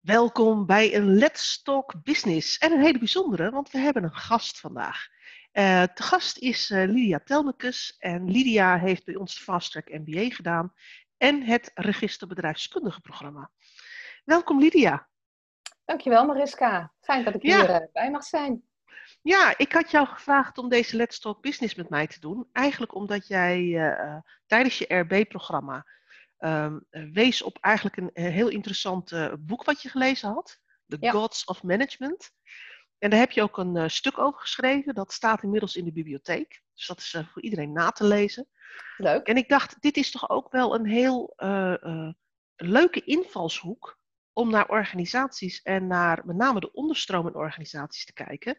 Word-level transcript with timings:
Welkom 0.00 0.66
bij 0.66 0.94
een 0.94 1.14
Let's 1.14 1.62
Talk 1.62 2.02
Business. 2.02 2.58
En 2.58 2.72
een 2.72 2.80
hele 2.80 2.98
bijzondere, 2.98 3.50
want 3.50 3.70
we 3.70 3.78
hebben 3.78 4.02
een 4.02 4.14
gast 4.14 4.60
vandaag. 4.60 5.06
Uh, 5.52 5.82
de 5.94 6.02
gast 6.02 6.38
is 6.38 6.70
uh, 6.70 6.84
Lydia 6.84 7.20
Telmekes. 7.24 7.96
En 7.98 8.30
Lydia 8.30 8.78
heeft 8.78 9.04
bij 9.04 9.14
ons 9.14 9.38
Fast 9.38 9.70
Track 9.70 9.88
MBA 9.88 10.34
gedaan 10.34 10.72
en 11.16 11.42
het 11.42 11.70
Register 11.74 12.28
Bedrijfskundige 12.28 13.00
programma. 13.00 13.50
Welkom 14.24 14.60
Lydia. 14.60 15.08
Dankjewel 15.84 16.26
Mariska. 16.26 16.92
Fijn 17.00 17.24
dat 17.24 17.34
ik 17.34 17.42
ja. 17.42 17.60
hier 17.60 17.70
uh, 17.70 17.86
bij 17.92 18.10
mag 18.10 18.24
zijn. 18.24 18.62
Ja, 19.22 19.54
ik 19.56 19.72
had 19.72 19.90
jou 19.90 20.06
gevraagd 20.06 20.58
om 20.58 20.68
deze 20.68 20.96
Let's 20.96 21.18
Talk 21.18 21.42
Business 21.42 21.74
met 21.74 21.88
mij 21.88 22.06
te 22.06 22.20
doen. 22.20 22.48
Eigenlijk 22.52 22.94
omdat 22.94 23.26
jij 23.26 23.92
tijdens 24.46 24.78
je 24.78 24.94
RB-programma 24.94 25.86
um, 26.40 26.86
wees 26.90 27.42
op 27.42 27.58
eigenlijk 27.60 27.96
een, 27.96 28.10
heel 28.12 28.48
interessant 28.48 29.12
uh, 29.12 29.32
boek 29.38 29.64
wat 29.64 29.82
je 29.82 29.88
gelezen 29.88 30.28
had. 30.28 30.60
The 30.86 30.96
ja. 31.00 31.10
Gods 31.10 31.44
of 31.44 31.62
Management. 31.62 32.30
En 32.98 33.10
daar 33.10 33.18
heb 33.18 33.30
je 33.30 33.42
ook 33.42 33.58
een 33.58 33.76
uh, 33.76 33.88
stuk 33.88 34.18
over 34.18 34.40
geschreven. 34.40 34.94
Dat 34.94 35.12
staat 35.12 35.42
inmiddels 35.42 35.76
in 35.76 35.84
de 35.84 35.92
bibliotheek. 35.92 36.62
Dus 36.74 36.86
dat 36.86 36.98
is 36.98 37.12
uh, 37.12 37.26
voor 37.26 37.42
iedereen 37.42 37.72
na 37.72 37.90
te 37.90 38.04
lezen. 38.04 38.48
Leuk. 38.96 39.26
En 39.26 39.36
ik 39.36 39.48
dacht, 39.48 39.76
dit 39.80 39.96
is 39.96 40.10
toch 40.10 40.30
ook 40.30 40.52
wel 40.52 40.74
een 40.74 40.86
heel 40.86 41.34
leuke 42.56 43.04
invalshoek 43.04 43.98
om 44.32 44.50
naar 44.50 44.68
organisaties 44.68 45.62
en 45.62 45.86
naar 45.86 46.22
met 46.24 46.36
name 46.36 46.60
de 46.60 46.72
onderstroom 46.72 47.26
in 47.26 47.34
organisaties 47.34 48.04
te 48.04 48.12
kijken. 48.12 48.58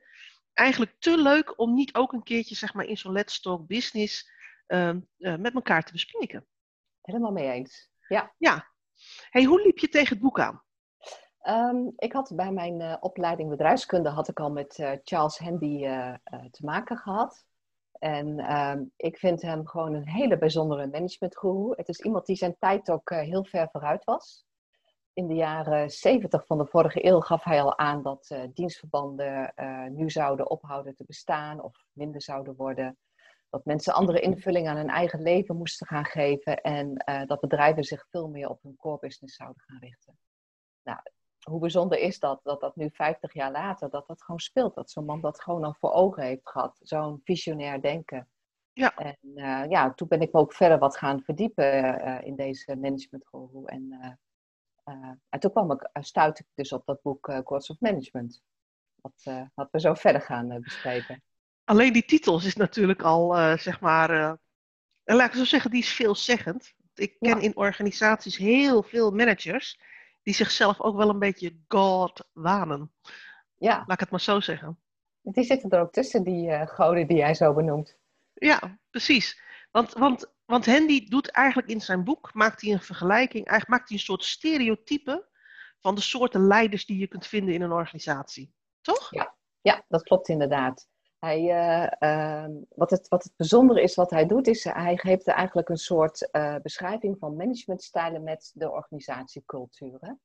Eigenlijk 0.53 0.95
te 0.99 1.17
leuk 1.17 1.59
om 1.59 1.73
niet 1.73 1.95
ook 1.95 2.13
een 2.13 2.23
keertje 2.23 2.55
zeg 2.55 2.73
maar, 2.73 2.85
in 2.85 2.97
zo'n 2.97 3.11
Let's 3.11 3.39
Talk 3.39 3.67
Business 3.67 4.31
ehm, 4.67 4.99
met 5.17 5.53
elkaar 5.53 5.83
te 5.83 5.91
bespreken. 5.91 6.45
Helemaal 7.01 7.31
mee 7.31 7.51
eens. 7.51 7.89
Ja. 8.07 8.33
Ja. 8.37 8.69
Hey, 9.29 9.43
hoe 9.43 9.61
liep 9.61 9.77
je 9.77 9.87
tegen 9.87 10.13
het 10.13 10.23
boek 10.23 10.39
aan? 10.39 10.63
Um, 11.43 11.93
ik 11.95 12.13
had 12.13 12.31
bij 12.35 12.51
mijn 12.51 12.79
uh, 12.79 12.95
opleiding 12.99 13.49
bedrijfskunde 13.49 14.09
had 14.09 14.27
ik 14.27 14.39
al 14.39 14.51
met 14.51 14.77
uh, 14.77 14.91
Charles 15.03 15.37
Handy 15.37 15.85
uh, 15.85 16.13
te 16.51 16.65
maken 16.65 16.97
gehad. 16.97 17.45
En 17.91 18.57
um, 18.57 18.91
ik 18.95 19.17
vind 19.17 19.41
hem 19.41 19.67
gewoon 19.67 19.93
een 19.93 20.07
hele 20.07 20.37
bijzondere 20.37 20.87
managementguru. 20.87 21.73
Het 21.75 21.89
is 21.89 21.99
iemand 21.99 22.25
die 22.25 22.35
zijn 22.35 22.55
tijd 22.59 22.91
ook 22.91 23.09
heel 23.09 23.43
ver 23.43 23.69
vooruit 23.71 24.03
was. 24.03 24.45
In 25.13 25.27
de 25.27 25.33
jaren 25.33 25.89
70 25.89 26.45
van 26.45 26.57
de 26.57 26.65
vorige 26.65 27.05
eeuw 27.05 27.19
gaf 27.19 27.43
hij 27.43 27.61
al 27.61 27.77
aan 27.77 28.03
dat 28.03 28.35
dienstverbanden 28.53 29.53
nu 29.89 30.09
zouden 30.09 30.49
ophouden 30.49 30.95
te 30.95 31.03
bestaan 31.07 31.61
of 31.61 31.85
minder 31.91 32.21
zouden 32.21 32.55
worden 32.55 32.97
dat 33.51 33.65
mensen 33.65 33.93
andere 33.93 34.19
invulling 34.19 34.67
aan 34.67 34.75
hun 34.75 34.89
eigen 34.89 35.21
leven 35.21 35.57
moesten 35.57 35.87
gaan 35.87 36.05
geven 36.05 36.61
en 36.61 37.03
uh, 37.09 37.25
dat 37.25 37.39
bedrijven 37.39 37.83
zich 37.83 38.07
veel 38.09 38.27
meer 38.27 38.49
op 38.49 38.63
hun 38.63 38.75
core 38.75 38.99
business 38.99 39.35
zouden 39.35 39.63
gaan 39.65 39.79
richten. 39.79 40.17
Nou, 40.83 40.99
hoe 41.41 41.59
bijzonder 41.59 41.97
is 41.97 42.19
dat, 42.19 42.39
dat 42.43 42.59
dat 42.59 42.75
nu 42.75 42.89
50 42.93 43.33
jaar 43.33 43.51
later, 43.51 43.89
dat 43.89 44.07
dat 44.07 44.23
gewoon 44.23 44.39
speelt. 44.39 44.75
Dat 44.75 44.91
zo'n 44.91 45.05
man 45.05 45.21
dat 45.21 45.41
gewoon 45.41 45.63
al 45.63 45.75
voor 45.79 45.91
ogen 45.91 46.23
heeft 46.23 46.49
gehad. 46.49 46.77
Zo'n 46.81 47.21
visionair 47.23 47.81
denken. 47.81 48.29
Ja. 48.73 48.95
En 48.95 49.17
uh, 49.21 49.65
ja, 49.69 49.93
toen 49.93 50.07
ben 50.07 50.21
ik 50.21 50.31
me 50.31 50.39
ook 50.39 50.53
verder 50.53 50.79
wat 50.79 50.97
gaan 50.97 51.21
verdiepen 51.21 51.83
uh, 51.83 52.21
in 52.21 52.35
deze 52.35 52.75
managementguru. 52.75 53.65
En, 53.65 54.19
en 55.29 55.39
toen 55.39 55.51
kwam 55.51 55.71
ik, 55.71 55.89
stuitte 55.93 56.41
ik 56.41 56.49
dus 56.55 56.73
op 56.73 56.85
dat 56.85 57.01
boek 57.01 57.41
Course 57.43 57.71
of 57.71 57.79
Management. 57.79 58.41
Wat, 58.95 59.23
wat 59.53 59.71
we 59.71 59.79
zo 59.79 59.93
verder 59.93 60.21
gaan 60.21 60.61
bespreken 60.61 61.23
alleen 61.71 61.93
die 61.93 62.05
titels 62.05 62.45
is 62.45 62.55
natuurlijk 62.55 63.01
al, 63.01 63.37
uh, 63.37 63.57
zeg 63.57 63.79
maar, 63.79 64.11
uh, 64.11 64.33
laat 65.03 65.27
ik 65.27 65.35
zo 65.35 65.43
zeggen, 65.43 65.71
die 65.71 65.81
is 65.81 65.93
veelzeggend. 65.93 66.73
Ik 66.95 67.15
ken 67.19 67.41
in 67.41 67.55
organisaties 67.55 68.37
heel 68.37 68.83
veel 68.83 69.11
managers 69.11 69.79
die 70.21 70.33
zichzelf 70.33 70.81
ook 70.81 70.95
wel 70.95 71.09
een 71.09 71.19
beetje 71.19 71.57
God 71.67 72.29
wanen. 72.33 72.93
Ja. 73.57 73.75
Laat 73.77 73.91
ik 73.91 73.99
het 73.99 74.09
maar 74.09 74.21
zo 74.21 74.39
zeggen. 74.39 74.79
Die 75.21 75.43
zitten 75.43 75.69
er 75.69 75.79
ook 75.79 75.91
tussen, 75.91 76.23
die 76.23 76.49
uh, 76.49 76.67
goden 76.67 77.07
die 77.07 77.17
jij 77.17 77.33
zo 77.33 77.53
benoemt. 77.53 77.97
Ja, 78.33 78.79
precies. 78.89 79.41
Want, 79.71 79.93
want, 79.93 80.33
want 80.45 80.65
Handy 80.65 81.07
doet 81.07 81.31
eigenlijk 81.31 81.69
in 81.69 81.81
zijn 81.81 82.03
boek, 82.03 82.33
maakt 82.33 82.61
hij 82.61 82.71
een 82.71 82.81
vergelijking, 82.81 83.47
eigenlijk 83.47 83.67
maakt 83.67 83.89
hij 83.89 83.97
een 83.97 84.03
soort 84.03 84.23
stereotype 84.23 85.27
van 85.79 85.95
de 85.95 86.01
soorten 86.01 86.47
leiders 86.47 86.85
die 86.85 86.97
je 86.97 87.07
kunt 87.07 87.27
vinden 87.27 87.53
in 87.53 87.61
een 87.61 87.71
organisatie. 87.71 88.53
Toch? 88.81 89.11
Ja, 89.11 89.35
ja 89.61 89.85
dat 89.87 90.03
klopt 90.03 90.27
inderdaad. 90.27 90.89
Hij, 91.21 91.41
uh, 91.99 92.47
wat, 92.75 92.89
het, 92.89 93.07
wat 93.07 93.23
het 93.23 93.33
bijzondere 93.35 93.81
is 93.81 93.95
wat 93.95 94.09
hij 94.09 94.25
doet, 94.25 94.47
is 94.47 94.63
hij 94.63 94.97
geeft 94.97 95.27
eigenlijk 95.27 95.69
een 95.69 95.77
soort 95.77 96.29
uh, 96.31 96.55
beschrijving 96.61 97.17
van 97.19 97.35
managementstijlen 97.35 98.23
met 98.23 98.51
de 98.53 98.71
organisatieculturen. 98.71 100.21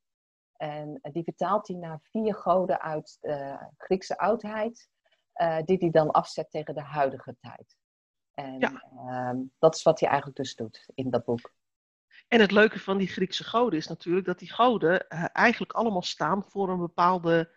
En 0.56 0.98
die 1.12 1.24
vertaalt 1.24 1.68
hij 1.68 1.76
naar 1.76 2.00
vier 2.02 2.34
goden 2.34 2.80
uit 2.80 3.18
de 3.20 3.58
Griekse 3.76 4.18
oudheid, 4.18 4.88
die 5.64 5.76
hij 5.78 5.90
dan 5.90 6.10
afzet 6.10 6.50
tegen 6.50 6.74
de 6.74 6.82
huidige 6.82 7.36
tijd. 7.40 7.76
En 8.34 8.58
ja. 8.58 8.82
Ehm, 8.96 9.38
dat 9.58 9.74
is 9.74 9.82
wat 9.82 10.00
hij 10.00 10.08
eigenlijk 10.08 10.38
dus 10.38 10.54
doet 10.54 10.88
in 10.94 11.10
dat 11.10 11.24
boek. 11.24 11.52
En 12.28 12.40
het 12.40 12.50
leuke 12.50 12.78
van 12.78 12.98
die 12.98 13.08
Griekse 13.08 13.44
goden 13.44 13.78
is 13.78 13.86
natuurlijk 13.86 14.26
dat 14.26 14.38
die 14.38 14.52
goden 14.52 15.08
eigenlijk 15.32 15.72
allemaal 15.72 16.02
staan 16.02 16.44
voor 16.44 16.68
een 16.68 16.78
bepaalde 16.78 17.54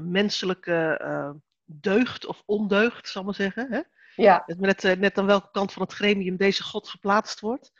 menselijke 0.00 0.96
deugd 1.70 2.26
of 2.26 2.42
ondeugd, 2.46 3.08
zal 3.08 3.20
ik 3.20 3.26
maar 3.26 3.36
zeggen. 3.36 3.72
Hè? 3.72 3.80
Ja. 4.22 4.42
Net, 4.46 4.84
eh, 4.84 4.96
net 4.96 5.18
aan 5.18 5.26
welke 5.26 5.50
kant 5.50 5.72
van 5.72 5.82
het 5.82 5.92
gremium 5.92 6.36
deze 6.36 6.62
god 6.62 6.88
geplaatst 6.88 7.40
wordt. 7.40 7.72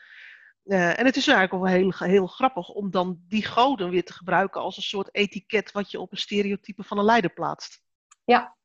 Uh, 0.65 0.99
en 0.99 1.05
het 1.05 1.17
is 1.17 1.29
eigenlijk 1.29 1.65
wel 1.65 1.75
heel, 1.75 2.09
heel 2.09 2.27
grappig 2.27 2.69
om 2.69 2.91
dan 2.91 3.21
die 3.29 3.45
goden 3.45 3.91
weer 3.91 4.05
te 4.05 4.13
gebruiken 4.13 4.61
als 4.61 4.77
een 4.77 4.83
soort 4.83 5.15
etiket 5.15 5.73
wat 5.73 5.91
je 5.91 6.01
op 6.01 6.13
een 6.13 6.19
stereotype 6.19 6.83
van 6.83 6.99
een 6.99 7.05
leider 7.05 7.31
plaatst. 7.31 7.83
Ja, 8.25 8.57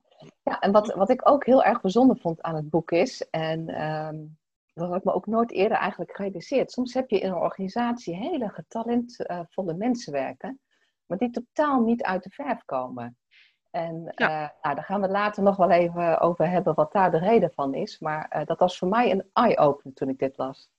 ja 0.44 0.60
en 0.60 0.72
wat, 0.72 0.94
wat 0.94 1.10
ik 1.10 1.30
ook 1.30 1.46
heel 1.46 1.64
erg 1.64 1.82
bijzonder 1.82 2.18
vond 2.18 2.42
aan 2.42 2.56
het 2.56 2.70
boek 2.70 2.92
is, 2.92 3.30
en 3.30 3.82
um, 3.84 4.38
dat 4.74 4.88
had 4.88 4.98
ik 4.98 5.04
me 5.04 5.14
ook 5.14 5.28
nooit 5.28 5.52
eerder 5.52 5.78
eigenlijk 5.78 6.16
gerealiseerd. 6.16 6.72
Soms 6.72 6.94
heb 6.94 7.10
je 7.10 7.20
in 7.20 7.30
een 7.30 7.38
organisatie 7.38 8.16
hele 8.16 8.50
getalentvolle 8.50 9.74
mensen 9.74 10.14
werken, 10.14 10.60
maar 11.06 11.18
die 11.18 11.30
totaal 11.30 11.82
niet 11.82 12.04
uit 12.04 12.24
de 12.24 12.30
verf 12.30 12.66
komen. 12.66 13.18
En 13.74 14.12
ja. 14.16 14.44
uh, 14.44 14.50
nou, 14.62 14.76
daar 14.76 14.84
gaan 14.84 15.02
we 15.02 15.08
later 15.08 15.44
nog 15.44 15.56
wel 15.56 15.70
even 15.70 16.20
over 16.20 16.50
hebben 16.50 16.74
wat 16.74 16.92
daar 16.92 17.12
de 17.12 17.18
reden 17.18 17.52
van 17.54 17.74
is. 17.74 18.00
Maar 18.00 18.36
uh, 18.36 18.46
dat 18.46 18.60
was 18.60 18.78
voor 18.78 18.88
mij 18.88 19.12
een 19.12 19.30
eye-opener 19.34 19.96
toen 19.96 20.10
ik 20.10 20.20
dit 20.20 20.38
las. 20.38 20.70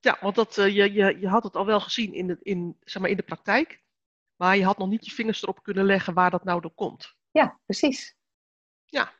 Ja, 0.00 0.16
want 0.20 0.34
dat, 0.34 0.56
uh, 0.56 0.76
je, 0.76 0.92
je, 0.92 1.20
je 1.20 1.28
had 1.28 1.42
het 1.42 1.56
al 1.56 1.66
wel 1.66 1.80
gezien 1.80 2.14
in 2.14 2.26
de, 2.26 2.36
in, 2.40 2.76
zeg 2.80 3.02
maar 3.02 3.10
in 3.10 3.16
de 3.16 3.22
praktijk. 3.22 3.82
Maar 4.36 4.56
je 4.56 4.64
had 4.64 4.78
nog 4.78 4.88
niet 4.88 5.06
je 5.06 5.12
vingers 5.12 5.42
erop 5.42 5.62
kunnen 5.62 5.84
leggen 5.84 6.14
waar 6.14 6.30
dat 6.30 6.44
nou 6.44 6.60
door 6.60 6.74
komt. 6.74 7.16
Ja, 7.30 7.58
precies. 7.64 8.16
Ja. 8.84 9.12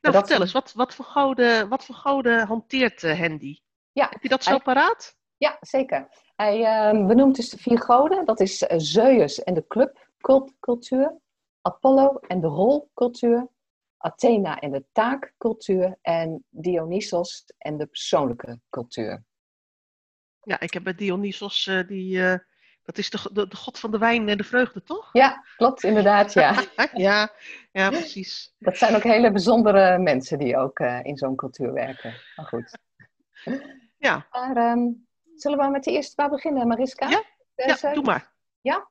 Nou, 0.00 0.14
vertel 0.16 0.40
eens, 0.40 0.52
wat, 0.52 0.72
wat, 0.72 0.94
voor 0.94 1.04
goden, 1.04 1.68
wat 1.68 1.84
voor 1.84 1.94
goden 1.94 2.46
hanteert 2.46 3.02
Handy? 3.02 3.60
Ja, 3.92 4.06
Heb 4.10 4.22
je 4.22 4.28
dat 4.28 4.44
zo 4.44 4.50
hij, 4.50 4.60
paraat? 4.60 5.16
Ja, 5.36 5.56
zeker. 5.60 6.08
Hij 6.36 6.64
ehm, 6.64 7.06
benoemt 7.06 7.36
dus 7.36 7.50
de 7.50 7.58
vier 7.58 7.78
goden. 7.78 8.24
Dat 8.24 8.40
is 8.40 8.58
Zeus 8.76 9.42
en 9.42 9.54
de 9.54 9.66
clubcultuur. 9.66 11.18
Apollo 11.62 12.18
en 12.26 12.40
de 12.40 12.46
rolcultuur, 12.46 13.48
Athena 13.96 14.58
en 14.58 14.70
de 14.70 14.84
taakcultuur 14.92 15.98
en 16.02 16.44
Dionysos 16.48 17.44
en 17.58 17.76
de 17.76 17.86
persoonlijke 17.86 18.60
cultuur. 18.70 19.24
Ja, 20.42 20.60
ik 20.60 20.72
heb 20.72 20.82
bij 20.82 20.94
Dionysos, 20.94 21.66
uh, 21.66 21.86
die, 21.86 22.16
uh, 22.16 22.34
dat 22.82 22.98
is 22.98 23.10
de, 23.10 23.30
de, 23.32 23.48
de, 23.48 23.56
god 23.56 23.78
van 23.78 23.90
de 23.90 23.98
wijn 23.98 24.28
en 24.28 24.36
de 24.36 24.44
vreugde, 24.44 24.82
toch? 24.82 25.08
Ja, 25.12 25.44
klopt, 25.56 25.82
inderdaad, 25.82 26.32
ja. 26.32 26.64
ja, 26.92 27.32
ja, 27.72 27.88
precies. 27.88 28.54
Dat 28.58 28.76
zijn 28.76 28.94
ook 28.94 29.02
hele 29.02 29.32
bijzondere 29.32 29.98
mensen 29.98 30.38
die 30.38 30.56
ook 30.56 30.78
uh, 30.78 31.00
in 31.02 31.16
zo'n 31.16 31.36
cultuur 31.36 31.72
werken. 31.72 32.14
Maar 32.36 32.46
goed. 32.46 32.78
Ja. 33.98 34.26
Maar, 34.30 34.56
um, 34.56 35.06
zullen 35.34 35.58
we 35.58 35.68
met 35.68 35.84
de 35.84 35.90
eerste 35.90 36.14
paar 36.14 36.30
beginnen, 36.30 36.66
Mariska? 36.66 37.08
Ja, 37.08 37.24
ja 37.54 37.92
doe 37.94 38.04
maar. 38.04 38.32
Ja? 38.60 38.90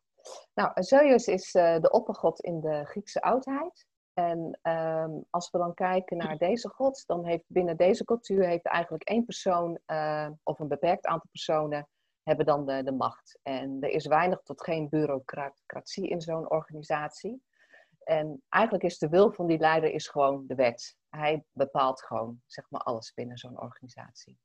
Nou, 0.53 0.83
Zeus 0.83 1.27
is 1.27 1.53
uh, 1.53 1.79
de 1.79 1.91
oppergod 1.91 2.39
in 2.39 2.59
de 2.59 2.85
Griekse 2.85 3.21
oudheid. 3.21 3.87
En 4.13 4.59
um, 4.63 5.25
als 5.29 5.49
we 5.51 5.57
dan 5.57 5.73
kijken 5.73 6.17
naar 6.17 6.37
deze 6.37 6.69
god, 6.69 7.03
dan 7.05 7.25
heeft 7.25 7.43
binnen 7.47 7.77
deze 7.77 8.03
cultuur 8.03 8.45
heeft 8.45 8.65
eigenlijk 8.65 9.03
één 9.03 9.25
persoon 9.25 9.79
uh, 9.87 10.29
of 10.43 10.59
een 10.59 10.67
beperkt 10.67 11.05
aantal 11.05 11.29
personen 11.31 11.87
hebben 12.23 12.45
dan 12.45 12.65
de, 12.65 12.83
de 12.83 12.91
macht. 12.91 13.39
En 13.43 13.77
er 13.79 13.89
is 13.89 14.05
weinig 14.05 14.41
tot 14.41 14.63
geen 14.63 14.89
bureaucratie 14.89 16.07
in 16.07 16.21
zo'n 16.21 16.49
organisatie. 16.49 17.43
En 18.03 18.43
eigenlijk 18.49 18.83
is 18.83 18.97
de 18.97 19.09
wil 19.09 19.31
van 19.31 19.47
die 19.47 19.59
leider 19.59 19.91
is 19.91 20.07
gewoon 20.07 20.43
de 20.47 20.55
wet. 20.55 20.97
Hij 21.09 21.43
bepaalt 21.51 22.03
gewoon 22.03 22.41
zeg 22.45 22.69
maar 22.69 22.81
alles 22.81 23.13
binnen 23.13 23.37
zo'n 23.37 23.61
organisatie. 23.61 24.39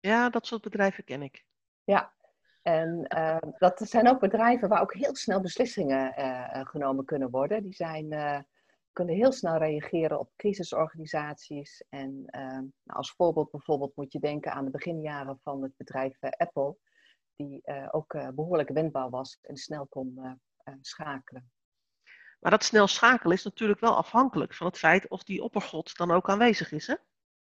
Ja, 0.00 0.30
dat 0.30 0.46
soort 0.46 0.62
bedrijven 0.62 1.04
ken 1.04 1.22
ik. 1.22 1.44
Ja, 1.84 2.14
en 2.62 3.06
uh, 3.16 3.36
dat 3.58 3.80
zijn 3.84 4.08
ook 4.08 4.20
bedrijven 4.20 4.68
waar 4.68 4.80
ook 4.80 4.94
heel 4.94 5.16
snel 5.16 5.40
beslissingen 5.40 6.14
uh, 6.18 6.66
genomen 6.66 7.04
kunnen 7.04 7.30
worden. 7.30 7.62
Die 7.62 7.74
zijn, 7.74 8.12
uh, 8.12 8.38
kunnen 8.92 9.14
heel 9.14 9.32
snel 9.32 9.56
reageren 9.56 10.18
op 10.18 10.30
crisisorganisaties. 10.36 11.84
En 11.88 12.22
ehm, 12.26 12.50
nou, 12.50 12.70
als 12.84 13.12
voorbeeld 13.12 13.50
bijvoorbeeld 13.50 13.96
moet 13.96 14.12
je 14.12 14.18
denken 14.18 14.52
aan 14.52 14.64
de 14.64 14.70
beginjaren 14.70 15.38
van 15.42 15.62
het 15.62 15.76
bedrijf 15.76 16.20
Apple. 16.20 16.76
Die 17.36 17.62
ook 17.90 18.34
behoorlijk 18.34 18.68
wendbaar 18.68 19.10
was 19.10 19.38
en 19.40 19.56
snel 19.56 19.86
kon 19.86 20.38
schakelen. 20.80 21.50
Maar 22.40 22.50
dat 22.50 22.64
snel 22.64 22.86
schakelen 22.86 23.36
is 23.36 23.44
natuurlijk 23.44 23.80
wel 23.80 23.96
afhankelijk 23.96 24.54
van 24.54 24.66
het 24.66 24.78
feit 24.78 25.08
of 25.08 25.22
die 25.22 25.42
oppergod 25.42 25.96
dan 25.96 26.10
ook 26.10 26.28
aanwezig 26.28 26.72
is, 26.72 26.86
hè? 26.86 26.94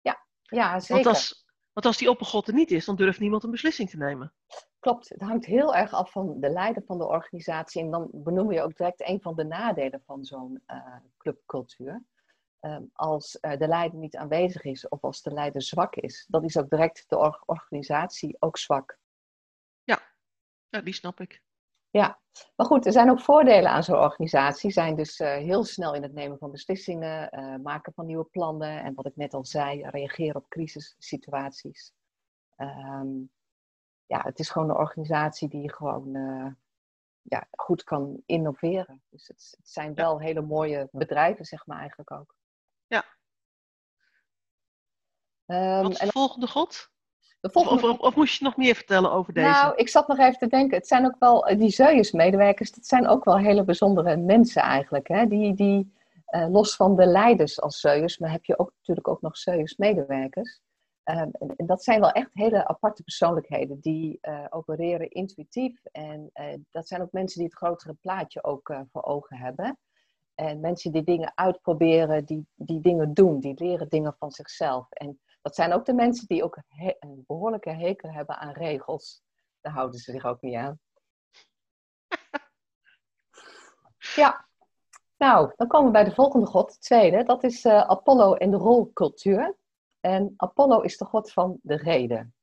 Ja, 0.01 0.25
ja 0.41 0.79
zeker. 0.79 1.03
Want 1.03 1.15
als, 1.15 1.48
want 1.79 1.93
als 1.93 2.03
die 2.03 2.09
oppergod 2.09 2.47
er 2.47 2.53
niet 2.53 2.71
is, 2.71 2.85
dan 2.85 2.95
durft 2.95 3.19
niemand 3.19 3.43
een 3.43 3.51
beslissing 3.51 3.89
te 3.89 3.97
nemen. 3.97 4.33
Klopt, 4.79 5.09
het 5.09 5.21
hangt 5.21 5.45
heel 5.45 5.75
erg 5.75 5.93
af 5.93 6.11
van 6.11 6.39
de 6.39 6.49
leider 6.49 6.83
van 6.83 6.97
de 6.97 7.07
organisatie. 7.07 7.81
En 7.81 7.91
dan 7.91 8.09
benoem 8.13 8.51
je 8.51 8.61
ook 8.61 8.77
direct 8.77 9.07
een 9.07 9.21
van 9.21 9.35
de 9.35 9.43
nadelen 9.43 10.01
van 10.05 10.25
zo'n 10.25 10.63
uh, 10.67 10.95
clubcultuur. 11.17 12.03
Ehm, 12.59 12.83
als 12.93 13.37
uh, 13.41 13.57
de 13.57 13.67
leider 13.67 13.99
niet 13.99 14.15
aanwezig 14.15 14.63
is 14.63 14.87
of 14.87 15.01
als 15.01 15.21
de 15.21 15.31
leider 15.31 15.61
zwak 15.61 15.95
is, 15.95 16.25
dan 16.29 16.43
is 16.43 16.57
ook 16.57 16.69
direct 16.69 17.05
de 17.07 17.41
organisatie 17.45 18.35
ook 18.39 18.57
zwak. 18.57 18.99
Ja. 19.83 19.99
ja, 20.69 20.81
die 20.81 20.93
snap 20.93 21.19
ik. 21.19 21.41
Ja, 21.91 22.19
maar 22.55 22.65
goed, 22.65 22.85
er 22.85 22.91
zijn 22.91 23.09
ook 23.09 23.19
voordelen 23.19 23.71
aan 23.71 23.83
zo'n 23.83 23.97
organisatie. 23.97 24.71
Zijn 24.71 24.95
dus 24.95 25.19
uh, 25.19 25.27
heel 25.27 25.63
snel 25.63 25.93
in 25.93 26.03
het 26.03 26.13
nemen 26.13 26.37
van 26.37 26.51
beslissingen, 26.51 27.39
uh, 27.39 27.55
maken 27.63 27.93
van 27.93 28.05
nieuwe 28.05 28.23
plannen 28.23 28.83
en 28.83 28.93
wat 28.93 29.05
ik 29.05 29.15
net 29.15 29.33
al 29.33 29.45
zei, 29.45 29.89
reageren 29.89 30.35
op 30.35 30.49
crisissituaties. 30.49 31.93
Um, 32.57 33.31
ja, 34.05 34.21
het 34.21 34.39
is 34.39 34.49
gewoon 34.49 34.69
een 34.69 34.75
organisatie 34.75 35.49
die 35.49 35.73
gewoon 35.73 36.15
uh, 36.15 36.51
ja, 37.21 37.47
goed 37.51 37.83
kan 37.83 38.23
innoveren. 38.25 39.03
Dus 39.09 39.27
het, 39.27 39.53
het 39.57 39.69
zijn 39.69 39.93
wel 39.93 40.19
hele 40.19 40.41
mooie 40.41 40.89
bedrijven, 40.91 41.45
zeg 41.45 41.65
maar 41.65 41.79
eigenlijk 41.79 42.11
ook. 42.11 42.35
Ja. 42.87 43.05
Um, 45.45 45.81
wat 45.81 45.91
is 45.91 45.97
de 45.97 46.05
en... 46.05 46.11
volgende 46.11 46.47
god? 46.47 46.91
Of, 47.41 47.55
of, 47.55 47.99
of, 47.99 48.15
moest 48.15 48.39
je 48.39 48.43
nog 48.43 48.57
meer 48.57 48.75
vertellen 48.75 49.11
over 49.11 49.33
deze? 49.33 49.47
Nou, 49.47 49.75
ik 49.75 49.89
zat 49.89 50.07
nog 50.07 50.17
even 50.17 50.37
te 50.37 50.47
denken. 50.47 50.77
Het 50.77 50.87
zijn 50.87 51.05
ook 51.05 51.15
wel, 51.19 51.47
eh, 51.47 51.57
die 51.57 51.69
Zeus-medewerkers, 51.69 52.71
dat 52.71 52.85
zijn 52.85 53.07
ook 53.07 53.23
wel 53.23 53.37
hele 53.37 53.63
bijzondere 53.63 54.17
mensen 54.17 54.61
eigenlijk. 54.61 55.07
Hè? 55.07 55.27
Die, 55.27 55.53
die 55.53 55.93
uh, 56.29 56.49
los 56.49 56.75
van 56.75 56.95
de 56.95 57.05
leiders 57.05 57.61
als 57.61 57.79
Zeus, 57.79 58.17
maar 58.17 58.31
heb 58.31 58.45
je 58.45 58.59
ook 58.59 58.71
natuurlijk 58.77 59.07
ook 59.07 59.21
nog 59.21 59.37
Zeus-medewerkers. 59.37 60.61
Um, 61.03 61.31
en, 61.31 61.65
dat 61.65 61.83
zijn 61.83 61.99
wel 61.99 62.11
echt 62.11 62.29
hele 62.33 62.67
aparte 62.67 63.03
persoonlijkheden 63.03 63.79
die 63.79 64.17
uh, 64.21 64.45
opereren 64.49 65.09
intuïtief. 65.09 65.83
En 65.91 66.31
dat 66.71 66.87
zijn 66.87 67.01
ook 67.01 67.11
mensen 67.11 67.39
die 67.39 67.47
het 67.47 67.57
grotere 67.57 67.93
plaatje 67.93 68.43
ook 68.43 68.73
voor 68.91 69.03
ogen 69.03 69.37
hebben. 69.37 69.77
En 70.35 70.59
mensen 70.59 70.91
die 70.91 71.03
dingen 71.03 71.31
uitproberen, 71.35 72.25
die, 72.25 72.47
die 72.55 72.81
dingen 72.81 73.13
doen, 73.13 73.39
die 73.39 73.53
leren 73.63 73.89
dingen 73.89 74.15
van 74.19 74.31
zichzelf. 74.31 74.91
En 74.91 75.19
dat 75.41 75.55
zijn 75.55 75.73
ook 75.73 75.85
de 75.85 75.93
mensen 75.93 76.27
die 76.27 76.43
ook 76.43 76.61
een 76.99 77.23
behoorlijke 77.27 77.69
hekel 77.69 78.09
hebben 78.09 78.37
aan 78.37 78.53
regels. 78.53 79.21
Daar 79.61 79.73
houden 79.73 79.99
ze 79.99 80.11
zich 80.11 80.25
ook 80.25 80.41
niet 80.41 80.55
aan. 80.55 80.79
Ja, 84.15 84.47
nou, 85.17 85.51
dan 85.55 85.67
komen 85.67 85.85
we 85.85 85.93
bij 85.93 86.03
de 86.03 86.13
volgende 86.13 86.45
god, 86.45 86.71
de 86.73 86.77
tweede. 86.79 87.23
Dat 87.23 87.43
is 87.43 87.65
uh, 87.65 87.81
Apollo 87.81 88.33
en 88.33 88.51
de 88.51 88.57
rolcultuur. 88.57 89.55
En 89.99 90.33
Apollo 90.37 90.81
is 90.81 90.97
de 90.97 91.05
god 91.05 91.31
van 91.31 91.59
de 91.61 91.75
reden. 91.75 92.33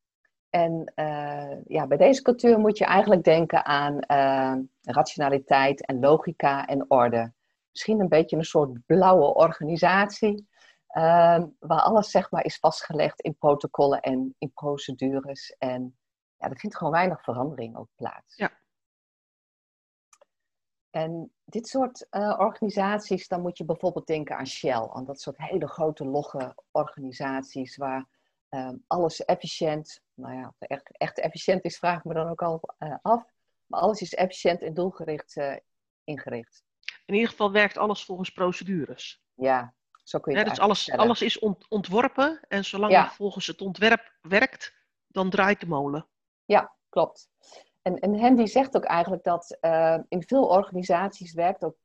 En 0.51 0.93
uh, 0.95 1.65
ja, 1.65 1.87
bij 1.87 1.97
deze 1.97 2.23
cultuur 2.23 2.59
moet 2.59 2.79
je 2.79 2.85
eigenlijk 2.85 3.25
denken 3.25 3.65
aan 3.65 3.99
uh, 4.11 4.55
rationaliteit 4.83 5.87
en 5.87 6.01
logica 6.01 6.67
en 6.67 6.91
orde. 6.91 7.33
Misschien 7.71 8.01
een 8.01 8.09
beetje 8.09 8.37
een 8.37 8.45
soort 8.45 8.87
blauwe 8.87 9.35
organisatie 9.35 10.49
waar 11.59 11.81
alles 11.81 12.11
zeg 12.11 12.31
maar 12.31 12.45
is 12.45 12.59
vastgelegd 12.59 13.21
in 13.21 13.37
protocollen 13.37 14.01
en 14.01 14.35
in 14.39 14.53
procedures. 14.53 15.55
En 15.59 15.99
ja, 16.37 16.51
er 16.51 16.59
vindt 16.59 16.77
gewoon 16.77 16.93
weinig 16.93 17.23
verandering 17.23 17.77
ook 17.77 17.89
plaats. 17.95 18.37
Ja. 18.37 18.51
En 20.91 21.33
dit 21.45 21.69
soort 21.69 22.07
uh, 22.11 22.35
organisaties, 22.39 23.29
dan 23.29 23.41
moet 23.41 23.59
je 23.59 23.65
bijvoorbeeld 23.65 24.07
denken 24.07 24.37
aan 24.37 24.47
Shell. 24.47 24.89
Aan 24.93 25.05
dat 25.05 25.21
soort 25.21 25.39
hele 25.39 25.69
grote 25.69 26.05
logge 26.05 26.55
organisaties 26.71 27.77
waar 27.77 28.09
um, 28.51 28.85
alles 28.87 29.25
efficiënt, 29.25 30.03
nou 30.15 30.35
ja, 30.35 30.55
echt, 30.59 30.97
echt 30.97 31.19
efficiënt 31.19 31.65
is, 31.65 31.79
vraag 31.79 31.99
ik 31.99 32.05
me 32.05 32.15
dan 32.15 32.29
ook 32.29 32.43
al 32.43 32.61
uh, 32.79 32.97
af. 33.03 33.25
Maar 33.67 33.81
alles 33.81 34.01
is 34.01 34.15
efficiënt 34.15 34.63
en 34.63 34.75
doelgericht 34.75 35.37
uh, 35.37 35.57
ingericht. 36.05 36.65
In 37.07 37.15
ieder 37.15 37.31
geval 37.31 37.53
werkt 37.53 37.77
alles 37.77 38.05
volgens 38.05 38.31
procedures. 38.31 39.23
Ja, 39.35 39.75
zo 40.09 40.19
kun 40.19 40.37
je 40.37 40.45
dus 40.45 40.59
alles, 40.59 40.91
alles 40.91 41.23
is 41.23 41.39
ontworpen 41.69 42.41
en 42.49 42.65
zolang 42.65 42.93
ja. 42.93 43.03
je 43.03 43.11
volgens 43.11 43.47
het 43.47 43.61
ontwerp 43.61 44.13
werkt, 44.21 44.75
dan 45.07 45.31
draait 45.31 45.61
de 45.61 45.67
molen. 45.67 46.07
Ja, 46.45 46.75
klopt. 46.89 47.29
En, 47.83 47.99
en 47.99 48.21
Handy 48.21 48.47
zegt 48.47 48.77
ook 48.77 48.85
eigenlijk 48.85 49.25
dat 49.25 49.59
uh, 49.61 49.99
in 50.09 50.23
veel 50.23 50.47
organisaties 50.47 51.33
werkt 51.33 51.65
ook 51.65 51.77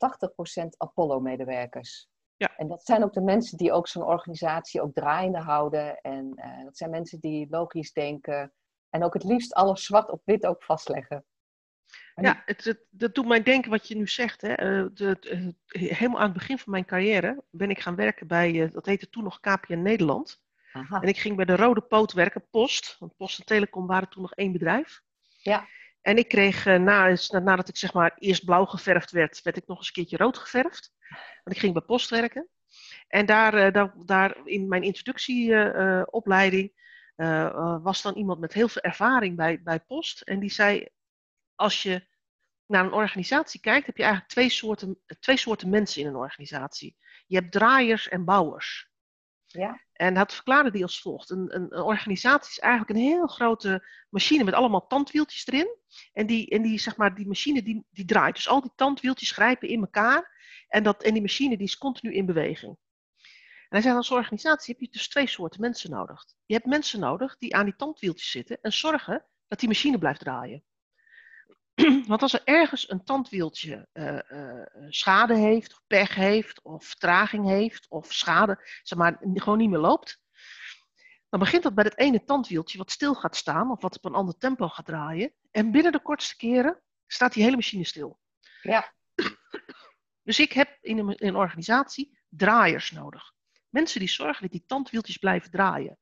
80% 0.63 0.67
Apollo-medewerkers. 0.77 2.09
Ja. 2.35 2.55
En 2.57 2.67
dat 2.67 2.85
zijn 2.85 3.03
ook 3.03 3.13
de 3.13 3.21
mensen 3.21 3.57
die 3.57 3.71
ook 3.71 3.87
zo'n 3.87 4.05
organisatie 4.05 4.81
ook 4.81 4.93
draaiende 4.93 5.39
houden. 5.39 6.01
En 6.01 6.31
uh, 6.35 6.63
dat 6.63 6.77
zijn 6.77 6.89
mensen 6.89 7.19
die 7.19 7.47
logisch 7.49 7.93
denken 7.93 8.53
en 8.89 9.03
ook 9.03 9.13
het 9.13 9.23
liefst 9.23 9.53
alles 9.53 9.83
zwart 9.83 10.09
op 10.09 10.21
wit 10.25 10.45
ook 10.45 10.63
vastleggen. 10.63 11.25
Ja, 12.21 12.41
het, 12.45 12.63
het, 12.63 12.79
dat 12.89 13.15
doet 13.15 13.27
mij 13.27 13.43
denken 13.43 13.71
wat 13.71 13.87
je 13.87 13.95
nu 13.95 14.07
zegt. 14.07 14.41
Hè. 14.41 14.49
Uh, 14.49 14.89
de, 14.93 15.17
de, 15.19 15.55
helemaal 15.67 16.19
aan 16.19 16.29
het 16.29 16.37
begin 16.37 16.57
van 16.57 16.71
mijn 16.71 16.85
carrière 16.85 17.43
ben 17.49 17.69
ik 17.69 17.79
gaan 17.79 17.95
werken 17.95 18.27
bij, 18.27 18.51
uh, 18.51 18.71
dat 18.71 18.85
heette 18.85 19.09
toen 19.09 19.23
nog 19.23 19.39
KPN 19.39 19.81
Nederland. 19.81 20.41
Aha. 20.71 21.01
En 21.01 21.07
ik 21.07 21.17
ging 21.17 21.35
bij 21.35 21.45
de 21.45 21.55
Rode 21.55 21.81
Poot 21.81 22.13
werken, 22.13 22.45
Post. 22.49 22.95
Want 22.99 23.17
Post 23.17 23.39
en 23.39 23.45
Telecom 23.45 23.87
waren 23.87 24.09
toen 24.09 24.21
nog 24.21 24.33
één 24.33 24.51
bedrijf. 24.51 25.01
Ja. 25.41 25.67
En 26.01 26.17
ik 26.17 26.27
kreeg, 26.27 26.65
na, 26.65 27.17
nadat 27.29 27.69
ik 27.69 27.77
zeg 27.77 27.93
maar 27.93 28.15
eerst 28.19 28.45
blauw 28.45 28.65
geverfd 28.65 29.11
werd, 29.11 29.41
werd 29.41 29.57
ik 29.57 29.67
nog 29.67 29.77
eens 29.77 29.87
een 29.87 29.93
keertje 29.93 30.17
rood 30.17 30.37
geverfd. 30.37 30.93
Want 31.43 31.55
ik 31.55 31.61
ging 31.61 31.73
bij 31.73 31.81
Post 31.81 32.09
werken. 32.09 32.47
En 33.07 33.25
daar, 33.25 33.71
daar, 33.71 33.93
daar 34.05 34.37
in 34.43 34.67
mijn 34.67 34.83
introductieopleiding 34.83 36.71
was 37.81 38.01
dan 38.01 38.15
iemand 38.15 38.39
met 38.39 38.53
heel 38.53 38.67
veel 38.67 38.81
ervaring 38.81 39.35
bij, 39.35 39.61
bij 39.61 39.79
Post. 39.79 40.21
En 40.21 40.39
die 40.39 40.51
zei, 40.51 40.87
als 41.55 41.83
je 41.83 42.07
naar 42.71 42.85
een 42.85 42.93
organisatie 42.93 43.59
kijkt, 43.59 43.85
heb 43.85 43.97
je 43.97 44.03
eigenlijk 44.03 44.33
twee 44.33 44.49
soorten, 44.49 44.99
twee 45.19 45.37
soorten 45.37 45.69
mensen 45.69 46.01
in 46.01 46.07
een 46.07 46.15
organisatie. 46.15 46.97
Je 47.27 47.35
hebt 47.35 47.51
draaiers 47.51 48.09
en 48.09 48.25
bouwers. 48.25 48.89
Ja. 49.45 49.81
En 49.93 50.13
dat 50.13 50.33
verklaarde 50.33 50.71
die 50.71 50.83
als 50.83 51.01
volgt. 51.01 51.29
Een, 51.29 51.55
een, 51.55 51.75
een, 51.75 51.83
organisatie 51.83 52.51
is 52.51 52.59
eigenlijk 52.59 52.91
een 52.91 53.05
heel 53.05 53.27
grote 53.27 53.87
machine 54.09 54.43
met 54.43 54.53
allemaal 54.53 54.87
tandwieltjes 54.87 55.47
erin. 55.47 55.77
En 56.13 56.25
die, 56.27 56.49
en 56.49 56.61
die, 56.61 56.79
zeg 56.79 56.97
maar, 56.97 57.15
die 57.15 57.27
machine 57.27 57.63
die, 57.63 57.85
die 57.89 58.05
draait. 58.05 58.35
Dus 58.35 58.49
al 58.49 58.61
die 58.61 58.71
tandwieltjes 58.75 59.31
grijpen 59.31 59.67
in 59.67 59.79
elkaar. 59.79 60.39
En, 60.67 60.83
dat, 60.83 61.03
en 61.03 61.13
die 61.13 61.21
machine 61.21 61.57
die 61.57 61.67
is 61.67 61.77
continu 61.77 62.13
in 62.13 62.25
beweging. 62.25 62.77
En 63.71 63.77
hij 63.77 63.81
zegt, 63.81 63.95
als 63.95 64.11
organisatie 64.11 64.73
heb 64.73 64.83
je 64.83 64.91
dus 64.91 65.09
twee 65.09 65.27
soorten 65.27 65.61
mensen 65.61 65.89
nodig. 65.89 66.25
Je 66.45 66.53
hebt 66.53 66.65
mensen 66.65 66.99
nodig 66.99 67.37
die 67.37 67.55
aan 67.55 67.65
die 67.65 67.75
tandwieltjes 67.75 68.31
zitten 68.31 68.57
en 68.61 68.73
zorgen 68.73 69.25
dat 69.47 69.59
die 69.59 69.67
machine 69.67 69.97
blijft 69.97 70.19
draaien. 70.19 70.63
Want 72.07 72.21
als 72.21 72.33
er 72.33 72.41
ergens 72.43 72.89
een 72.89 73.03
tandwieltje 73.03 73.87
uh, 73.93 74.19
uh, 74.29 74.65
schade 74.89 75.35
heeft, 75.35 75.73
of 75.73 75.81
pech 75.87 76.15
heeft, 76.15 76.61
of 76.61 76.85
vertraging 76.85 77.47
heeft, 77.47 77.85
of 77.89 78.13
schade, 78.13 78.69
zeg 78.83 78.97
maar, 78.97 79.17
gewoon 79.33 79.57
niet 79.57 79.69
meer 79.69 79.79
loopt, 79.79 80.21
dan 81.29 81.39
begint 81.39 81.63
dat 81.63 81.75
bij 81.75 81.83
het 81.83 81.97
ene 81.97 82.23
tandwieltje 82.23 82.77
wat 82.77 82.91
stil 82.91 83.13
gaat 83.13 83.35
staan, 83.35 83.71
of 83.71 83.81
wat 83.81 83.95
op 83.95 84.05
een 84.05 84.13
ander 84.13 84.37
tempo 84.37 84.67
gaat 84.67 84.85
draaien. 84.85 85.33
En 85.51 85.71
binnen 85.71 85.91
de 85.91 86.01
kortste 86.01 86.35
keren 86.35 86.81
staat 87.07 87.33
die 87.33 87.43
hele 87.43 87.55
machine 87.55 87.85
stil. 87.85 88.19
Ja. 88.61 88.93
Dus 90.23 90.39
ik 90.39 90.51
heb 90.51 90.77
in 90.81 90.97
een, 90.97 91.17
in 91.17 91.27
een 91.27 91.35
organisatie 91.35 92.19
draaiers 92.29 92.91
nodig. 92.91 93.33
Mensen 93.69 93.99
die 93.99 94.09
zorgen 94.09 94.41
dat 94.41 94.51
die 94.51 94.63
tandwieltjes 94.65 95.17
blijven 95.17 95.51
draaien. 95.51 95.97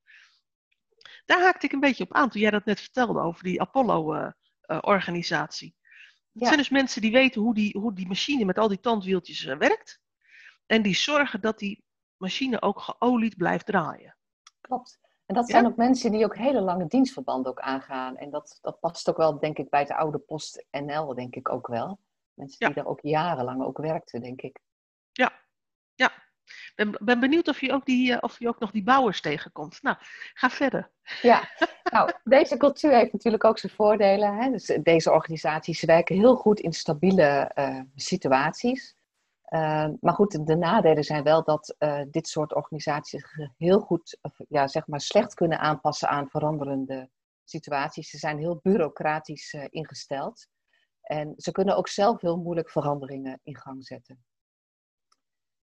Daar 1.25 1.41
haakte 1.41 1.65
ik 1.65 1.71
een 1.71 1.79
beetje 1.79 2.03
op 2.03 2.13
aan 2.13 2.29
toen 2.29 2.41
jij 2.41 2.51
dat 2.51 2.65
net 2.65 2.79
vertelde 2.79 3.19
over 3.19 3.43
die 3.43 3.61
Apollo. 3.61 4.15
Uh, 4.15 4.21
uh, 4.21 4.31
organisatie. 4.81 5.75
Het 6.33 6.47
zijn 6.47 6.57
dus 6.57 6.69
mensen 6.69 7.01
die 7.01 7.11
weten 7.11 7.41
hoe 7.41 7.53
die, 7.53 7.77
hoe 7.77 7.93
die 7.93 8.07
machine 8.07 8.45
met 8.45 8.57
al 8.57 8.67
die 8.67 8.79
tandwieltjes 8.79 9.45
uh, 9.45 9.57
werkt. 9.57 10.01
En 10.65 10.81
die 10.81 10.95
zorgen 10.95 11.41
dat 11.41 11.59
die 11.59 11.83
machine 12.17 12.61
ook 12.61 12.79
geolied 12.79 13.37
blijft 13.37 13.65
draaien. 13.65 14.17
Klopt. 14.61 14.99
En 15.25 15.35
dat 15.35 15.49
zijn 15.49 15.65
ook 15.65 15.75
mensen 15.75 16.11
die 16.11 16.25
ook 16.25 16.35
hele 16.35 16.61
lange 16.61 16.87
dienstverbanden 16.87 17.51
ook 17.51 17.59
aangaan. 17.59 18.17
En 18.17 18.29
dat, 18.29 18.57
dat 18.61 18.79
past 18.79 19.09
ook 19.09 19.17
wel, 19.17 19.39
denk 19.39 19.57
ik, 19.57 19.69
bij 19.69 19.85
de 19.85 19.95
oude 19.95 20.17
Post 20.17 20.65
NL, 20.71 21.15
denk 21.15 21.35
ik 21.35 21.49
ook 21.49 21.67
wel. 21.67 21.99
Mensen 22.33 22.59
die 22.59 22.67
ja. 22.67 22.73
daar 22.73 22.85
ook 22.85 23.01
jarenlang 23.01 23.63
ook 23.63 23.77
werkten, 23.77 24.21
denk 24.21 24.41
ik. 24.41 24.59
Ja, 25.11 25.31
ja. 25.95 26.11
Ben, 26.75 26.95
ben 26.99 27.19
benieuwd 27.19 27.47
of 27.47 27.61
je, 27.61 27.71
ook 27.71 27.85
die, 27.85 28.11
uh, 28.11 28.17
of 28.19 28.39
je 28.39 28.47
ook 28.47 28.59
nog 28.59 28.71
die 28.71 28.83
bouwers 28.83 29.21
tegenkomt. 29.21 29.81
Nou, 29.81 29.97
ga 30.33 30.49
verder. 30.49 30.91
Ja, 31.21 31.49
nou, 31.91 32.11
deze 32.23 32.57
cultuur 32.57 32.91
heeft 32.91 33.13
natuurlijk 33.13 33.43
ook 33.43 33.57
zijn 33.59 33.71
voordelen. 33.71 34.37
Hè? 34.37 34.51
Dus 34.51 34.77
deze 34.83 35.11
organisaties 35.11 35.83
werken 35.83 36.15
heel 36.15 36.35
goed 36.35 36.59
in 36.59 36.73
stabiele 36.73 37.51
uh, 37.55 37.81
situaties. 37.95 38.97
Uh, 39.49 39.87
maar 39.99 40.13
goed, 40.13 40.47
de 40.47 40.55
nadelen 40.55 41.03
zijn 41.03 41.23
wel 41.23 41.43
dat 41.43 41.75
uh, 41.79 42.01
dit 42.07 42.27
soort 42.27 42.55
organisaties 42.55 43.25
heel 43.57 43.79
goed, 43.79 44.19
ja, 44.49 44.67
zeg 44.67 44.87
maar 44.87 45.01
slecht 45.01 45.33
kunnen 45.33 45.59
aanpassen 45.59 46.09
aan 46.09 46.29
veranderende 46.29 47.09
situaties. 47.43 48.09
Ze 48.09 48.17
zijn 48.17 48.37
heel 48.37 48.59
bureaucratisch 48.63 49.53
ingesteld. 49.69 50.47
En 51.01 51.33
ze 51.37 51.51
kunnen 51.51 51.77
ook 51.77 51.87
zelf 51.87 52.21
heel 52.21 52.37
moeilijk 52.37 52.69
veranderingen 52.69 53.39
in 53.43 53.57
gang 53.57 53.85
zetten. 53.85 54.23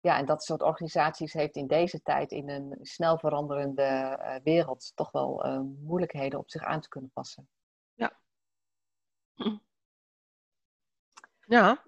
Ja, 0.05 0.17
en 0.17 0.25
dat 0.25 0.43
soort 0.43 0.61
organisaties 0.61 1.33
heeft 1.33 1.55
in 1.55 1.67
deze 1.67 2.01
tijd 2.01 2.31
in 2.31 2.49
een 2.49 2.77
snel 2.81 3.17
veranderende 3.17 3.81
uh, 4.21 4.35
wereld 4.43 4.91
toch 4.95 5.11
wel 5.11 5.45
uh, 5.45 5.59
moeilijkheden 5.59 6.39
op 6.39 6.49
zich 6.49 6.63
aan 6.63 6.81
te 6.81 6.89
kunnen 6.89 7.09
passen. 7.13 7.47
Ja. 7.93 8.11
Ja. 11.47 11.83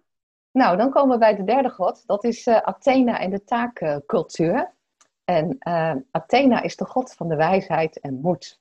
Nou, 0.52 0.78
dan 0.78 0.90
komen 0.92 1.14
we 1.14 1.18
bij 1.18 1.36
de 1.36 1.44
derde 1.44 1.70
god. 1.70 2.08
Dat 2.08 2.24
is 2.24 2.48
uh, 2.48 2.58
Athena 2.58 3.20
en 3.20 3.30
de 3.30 3.44
taakcultuur. 3.44 4.74
En 5.24 5.58
Athena 6.12 6.62
is 6.62 6.76
de 6.76 6.86
god 6.86 7.14
van 7.14 7.28
de 7.28 7.36
wijsheid 7.36 8.00
en 8.00 8.22
moed. 8.22 8.60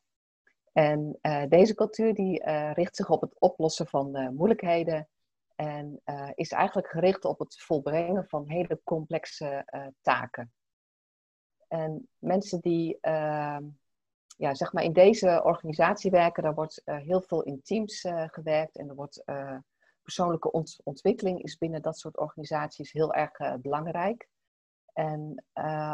En 0.72 1.18
deze 1.48 1.74
cultuur 1.74 2.14
die 2.14 2.44
richt 2.72 2.96
zich 2.96 3.10
op 3.10 3.20
het 3.20 3.34
oplossen 3.38 3.86
van 3.86 4.34
moeilijkheden 4.34 5.08
en 5.56 6.00
uh, 6.04 6.30
is 6.34 6.50
eigenlijk 6.50 6.88
gericht 6.88 7.24
op 7.24 7.38
het 7.38 7.60
volbrengen 7.60 8.26
van 8.28 8.48
hele 8.48 8.80
complexe 8.84 9.66
uh, 9.74 9.86
taken. 10.00 10.52
En 11.68 12.08
mensen 12.18 12.60
die 12.60 12.98
uh, 13.02 13.58
ja, 14.36 14.54
zeg 14.54 14.72
maar 14.72 14.82
in 14.82 14.92
deze 14.92 15.42
organisatie 15.44 16.10
werken, 16.10 16.42
daar 16.42 16.54
wordt 16.54 16.82
eh, 16.84 16.96
heel 16.96 17.20
veel 17.20 17.42
in 17.42 17.62
teams 17.62 18.06
gewerkt 18.26 18.76
en 18.76 18.88
er 18.88 18.94
wordt 18.94 19.24
persoonlijke 20.02 20.50
ont 20.50 20.80
ontwikkeling 20.84 21.42
is 21.42 21.58
binnen 21.58 21.82
dat 21.82 21.98
soort 21.98 22.16
organisaties 22.18 22.92
heel 22.92 23.14
erg 23.14 23.60
belangrijk. 23.60 24.28
En 24.92 25.44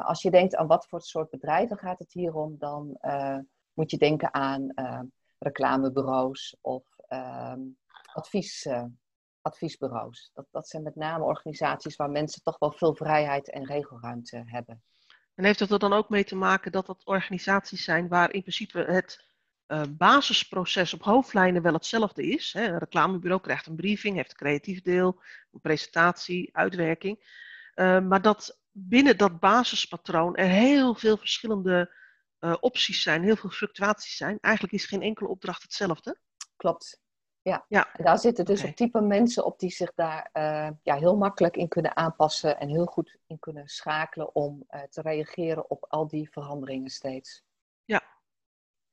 als 0.04 0.22
je 0.22 0.30
denkt 0.30 0.56
aan 0.56 0.66
wat 0.66 0.86
voor 0.86 1.00
soort 1.00 1.30
bedrijven 1.30 1.78
gaat 1.78 1.98
het 1.98 2.12
hier 2.12 2.34
om, 2.34 2.58
dan 2.58 2.98
moet 3.72 3.90
je 3.90 3.98
denken 3.98 4.34
aan 4.34 4.74
reclamebureaus 5.38 6.56
of 6.60 6.84
ehm, 7.08 7.60
advies 8.12 8.68
adviesbureaus. 9.42 10.30
Dat, 10.34 10.46
dat 10.50 10.68
zijn 10.68 10.82
met 10.82 10.96
name 10.96 11.24
organisaties 11.24 11.96
waar 11.96 12.10
mensen 12.10 12.42
toch 12.42 12.58
wel 12.58 12.72
veel 12.72 12.94
vrijheid 12.94 13.50
en 13.50 13.66
regelruimte 13.66 14.42
hebben. 14.46 14.82
En 15.34 15.44
heeft 15.44 15.60
het 15.60 15.70
er 15.70 15.78
dan 15.78 15.92
ook 15.92 16.08
mee 16.08 16.24
te 16.24 16.36
maken 16.36 16.72
dat 16.72 16.86
dat 16.86 17.04
organisaties 17.04 17.84
zijn 17.84 18.08
waar 18.08 18.32
in 18.32 18.40
principe 18.40 18.78
het 18.78 19.24
uh, 19.66 19.82
basisproces 19.90 20.94
op 20.94 21.02
hoofdlijnen 21.02 21.62
wel 21.62 21.72
hetzelfde 21.72 22.26
is? 22.26 22.52
Hè? 22.52 22.66
Een 22.66 22.78
reclamebureau 22.78 23.42
krijgt 23.42 23.66
een 23.66 23.76
briefing, 23.76 24.16
heeft 24.16 24.30
een 24.30 24.36
creatief 24.36 24.82
deel, 24.82 25.22
een 25.52 25.60
presentatie, 25.60 26.56
uitwerking. 26.56 27.40
Uh, 27.74 28.00
maar 28.00 28.22
dat 28.22 28.60
binnen 28.70 29.16
dat 29.16 29.40
basispatroon 29.40 30.36
er 30.36 30.48
heel 30.48 30.94
veel 30.94 31.16
verschillende 31.16 31.94
uh, 32.40 32.54
opties 32.60 33.02
zijn, 33.02 33.22
heel 33.22 33.36
veel 33.36 33.50
fluctuaties 33.50 34.16
zijn. 34.16 34.38
Eigenlijk 34.40 34.74
is 34.74 34.86
geen 34.86 35.02
enkele 35.02 35.28
opdracht 35.28 35.62
hetzelfde. 35.62 36.20
Klopt. 36.56 37.00
Ja. 37.42 37.64
ja. 37.68 37.92
En 37.92 38.04
daar 38.04 38.18
zitten 38.18 38.44
dus 38.44 38.60
okay. 38.60 38.72
type 38.72 39.00
mensen 39.00 39.44
op 39.44 39.58
die 39.58 39.70
zich 39.70 39.94
daar 39.94 40.30
uh, 40.32 40.68
ja, 40.82 40.96
heel 40.96 41.16
makkelijk 41.16 41.56
in 41.56 41.68
kunnen 41.68 41.96
aanpassen 41.96 42.58
en 42.58 42.68
heel 42.68 42.86
goed 42.86 43.16
in 43.26 43.38
kunnen 43.38 43.68
schakelen 43.68 44.34
om 44.34 44.64
uh, 44.70 44.82
te 44.82 45.02
reageren 45.02 45.70
op 45.70 45.86
al 45.88 46.06
die 46.06 46.30
veranderingen 46.30 46.90
steeds. 46.90 47.42
Ja. 47.84 48.02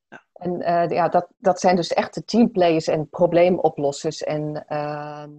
ja. 0.07 0.23
En 0.33 0.53
uh, 0.53 0.89
ja, 0.89 1.09
dat, 1.09 1.27
dat 1.37 1.59
zijn 1.59 1.75
dus 1.75 1.93
echte 1.93 2.25
teamplayers 2.25 2.87
en 2.87 3.09
probleemoplossers. 3.09 4.23
En 4.23 4.65
ehm, 4.67 5.31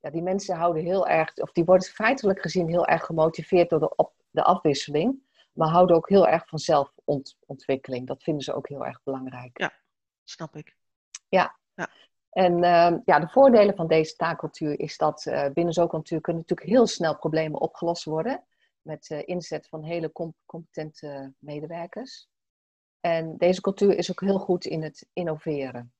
ja, 0.00 0.10
die 0.10 0.22
mensen 0.22 0.56
houden 0.56 0.82
heel 0.82 1.08
erg, 1.08 1.36
of 1.36 1.52
die 1.52 1.64
worden 1.64 1.88
feitelijk 1.88 2.40
gezien 2.40 2.68
heel 2.68 2.86
erg 2.86 3.04
gemotiveerd 3.04 3.70
door 3.70 3.80
de, 3.80 3.96
op, 3.96 4.12
de 4.30 4.42
afwisseling, 4.42 5.22
maar 5.52 5.68
houden 5.68 5.96
ook 5.96 6.08
heel 6.08 6.28
erg 6.28 6.48
van 6.48 6.58
zelfontwikkeling. 6.58 8.06
Dat 8.06 8.22
vinden 8.22 8.42
ze 8.42 8.54
ook 8.54 8.68
heel 8.68 8.86
erg 8.86 9.02
belangrijk. 9.02 9.58
Ja, 9.60 9.72
snap 10.24 10.56
ik. 10.56 10.76
Ja. 11.28 11.56
ja. 11.74 11.88
En 12.34 12.52
uh, 12.52 12.92
ja, 13.04 13.18
de 13.18 13.28
voordelen 13.28 13.76
van 13.76 13.86
deze 13.86 14.16
taakcultuur 14.16 14.80
is 14.80 14.96
dat 14.96 15.24
uh, 15.26 15.46
binnen 15.52 15.74
zo'n 15.74 15.88
cultuur 15.88 16.20
kunnen 16.20 16.42
natuurlijk 16.42 16.76
heel 16.76 16.86
snel 16.86 17.16
problemen 17.16 17.60
opgelost 17.60 18.04
worden. 18.04 18.44
Met 18.82 19.10
uh, 19.10 19.22
inzet 19.24 19.68
van 19.68 19.82
hele 19.82 20.12
com 20.12 20.34
competente 20.46 21.32
medewerkers. 21.38 22.28
En 23.00 23.36
deze 23.36 23.60
cultuur 23.60 23.96
is 23.96 24.10
ook 24.10 24.20
heel 24.20 24.38
goed 24.38 24.64
in 24.64 24.82
het 24.82 25.08
innoveren. 25.12 25.92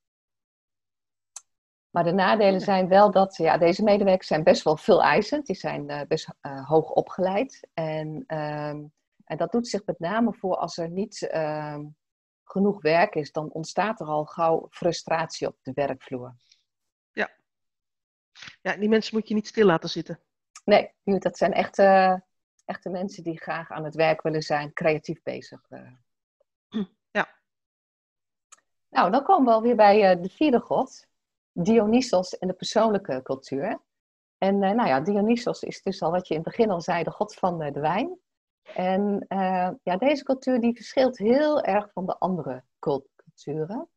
Maar 1.91 2.05
de 2.05 2.13
nadelen 2.13 2.61
zijn 2.61 2.89
wel 2.89 3.11
dat 3.11 3.37
ja, 3.37 3.59
deze 3.59 3.83
medewerkers 3.83 4.29
zijn 4.29 4.43
best 4.43 4.63
wel 4.63 4.77
veel 4.77 5.03
eisend. 5.03 5.47
Die 5.47 5.57
zijn 5.57 6.07
best 6.09 6.29
hoog 6.65 6.91
opgeleid. 6.91 7.69
En, 7.75 8.25
ehm, 8.27 8.85
en 9.25 9.37
dat 9.37 9.53
doet 9.53 9.69
zich 9.69 9.85
met 9.87 9.99
name 9.99 10.33
voor 10.33 10.57
als 10.57 10.79
er 10.79 10.91
niet 10.91 11.29
ehm, 11.29 11.85
genoeg 12.45 12.83
werk 12.83 13.15
is, 13.15 13.33
dan 13.33 13.51
ontstaat 13.51 14.01
er 14.01 14.07
al 14.07 14.25
gauw 14.25 14.67
frustratie 14.71 15.47
op 15.47 15.57
de 15.63 15.73
werkvloer. 15.75 16.35
Ja. 17.13 17.31
Ja, 18.63 18.77
die 18.77 18.89
mensen 18.89 19.17
moet 19.17 19.29
je 19.29 19.35
niet 19.35 19.47
stil 19.47 19.67
laten 19.67 19.89
zitten. 19.89 20.21
Nee, 20.65 20.93
dat 21.05 21.37
zijn 21.39 21.53
echte, 21.53 22.23
echte 22.65 22.89
mensen 22.89 23.23
die 23.23 23.41
graag 23.41 23.71
aan 23.71 23.85
het 23.85 23.95
werk 23.95 24.23
willen 24.23 24.43
zijn, 24.43 24.73
creatief 24.73 25.23
bezig. 25.23 25.67
Eh. 25.69 25.91
Ja. 27.11 27.29
Nou, 28.91 29.11
dan 29.11 29.23
komen 29.23 29.45
we 29.45 29.53
alweer 29.53 29.77
bij 29.77 30.11
eh, 30.11 30.23
de 30.23 30.29
vierde 30.29 30.61
god, 30.61 31.07
Dionysos 31.53 32.39
en 32.39 32.49
de 32.49 32.55
persoonlijke 32.55 33.21
cultuur. 33.23 33.81
En 34.39 34.55
uh, 34.55 34.71
nou 34.71 34.89
ja, 34.89 35.01
Dionysos 35.01 35.63
is 35.63 35.83
dus 35.83 36.03
al 36.03 36.11
wat 36.11 36.29
je 36.29 36.35
in 36.35 36.41
het 36.41 36.49
begin 36.49 36.71
al 36.71 36.81
zei, 36.81 37.05
de 37.05 37.11
god 37.11 37.35
van 37.35 37.59
de 37.59 37.81
wijn. 37.81 38.19
En 38.65 39.27
uh, 39.29 39.71
ja, 39.83 39.97
deze 39.97 40.25
cultuur 40.25 40.61
die 40.61 40.75
verschilt 40.75 41.19
heel 41.19 41.63
erg 41.63 41.93
van 41.93 42.07
de 42.07 42.19
andere 42.19 42.65
culturen. 42.79 43.89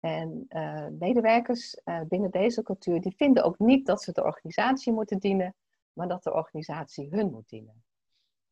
En 0.00 0.44
uh, 0.48 0.86
medewerkers 0.86 1.80
uh, 1.84 2.00
binnen 2.08 2.30
deze 2.30 2.62
cultuur 2.62 3.00
die 3.00 3.14
vinden 3.16 3.44
ook 3.44 3.58
niet 3.58 3.86
dat 3.86 4.02
ze 4.02 4.12
de 4.12 4.24
organisatie 4.24 4.92
moeten 4.92 5.18
dienen, 5.18 5.54
maar 5.92 6.08
dat 6.08 6.22
de 6.22 6.32
organisatie 6.32 7.08
hun 7.10 7.30
moet 7.30 7.48
dienen. 7.48 7.84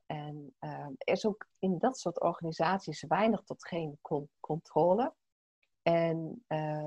En 0.07 0.55
er 0.59 0.97
is 0.99 1.27
ook 1.27 1.49
in 1.59 1.79
dat 1.79 1.99
soort 1.99 2.21
organisaties 2.21 3.05
weinig 3.09 3.43
tot 3.43 3.67
geen 3.67 3.99
controle. 4.41 5.15
En 5.83 6.45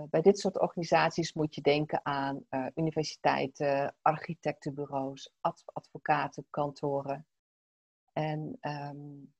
bij 0.09 0.21
dit 0.21 0.39
soort 0.39 0.59
organisaties 0.59 1.33
moet 1.33 1.55
je 1.55 1.61
denken 1.61 2.05
aan 2.05 2.45
universiteiten, 2.75 3.95
architectenbureaus, 4.01 5.33
ad 5.41 5.63
advocatenkantoren. 5.65 7.25
En 8.13 8.58
um, 8.62 9.34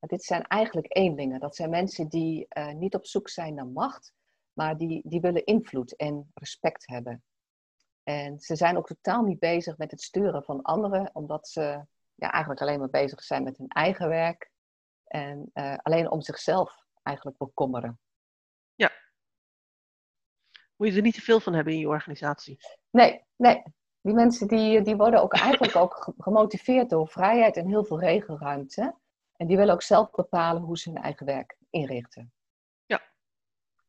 dit 0.00 0.24
zijn 0.24 0.42
eigenlijk 0.42 0.96
eenlingen. 0.96 1.40
Dat 1.40 1.56
zijn 1.56 1.70
mensen 1.70 2.08
die 2.08 2.46
uh, 2.58 2.72
niet 2.72 2.94
op 2.94 3.06
zoek 3.06 3.28
zijn 3.28 3.54
naar 3.54 3.66
macht, 3.66 4.12
maar 4.52 4.76
die, 4.76 5.02
die 5.04 5.20
willen 5.20 5.44
invloed 5.44 5.96
en 5.96 6.30
respect 6.34 6.86
hebben. 6.86 7.24
En 8.02 8.40
ze 8.40 8.56
zijn 8.56 8.76
ook 8.76 8.86
totaal 8.86 9.22
niet 9.22 9.38
bezig 9.38 9.76
met 9.76 9.90
het 9.90 10.02
sturen 10.02 10.42
van 10.44 10.62
anderen, 10.62 11.10
omdat 11.12 11.48
ze 11.48 11.84
ja, 12.14 12.30
eigenlijk 12.30 12.60
alleen 12.60 12.78
maar 12.78 12.90
bezig 12.90 13.22
zijn 13.22 13.42
met 13.42 13.56
hun 13.56 13.68
eigen 13.68 14.08
werk 14.08 14.50
en 15.04 15.50
uh, 15.54 15.76
alleen 15.76 16.10
om 16.10 16.22
zichzelf 16.22 16.84
eigenlijk 17.02 17.38
bekommeren. 17.38 18.00
Ja. 18.74 18.92
Moet 20.76 20.88
je 20.88 20.96
er 20.96 21.02
niet 21.02 21.14
te 21.14 21.20
veel 21.20 21.40
van 21.40 21.52
hebben 21.52 21.72
in 21.72 21.78
je 21.78 21.88
organisatie? 21.88 22.58
Nee, 22.90 23.24
nee. 23.36 23.62
Die 24.06 24.14
mensen 24.14 24.48
die, 24.48 24.82
die 24.82 24.96
worden 24.96 25.22
ook 25.22 25.34
eigenlijk 25.34 25.76
ook 25.76 26.14
gemotiveerd 26.18 26.90
door 26.90 27.08
vrijheid 27.08 27.56
en 27.56 27.66
heel 27.66 27.84
veel 27.84 28.00
regelruimte. 28.00 28.94
En 29.36 29.46
die 29.46 29.56
willen 29.56 29.74
ook 29.74 29.82
zelf 29.82 30.10
bepalen 30.10 30.62
hoe 30.62 30.78
ze 30.78 30.90
hun 30.90 31.02
eigen 31.02 31.26
werk 31.26 31.56
inrichten. 31.70 32.32
Ja. 32.84 33.02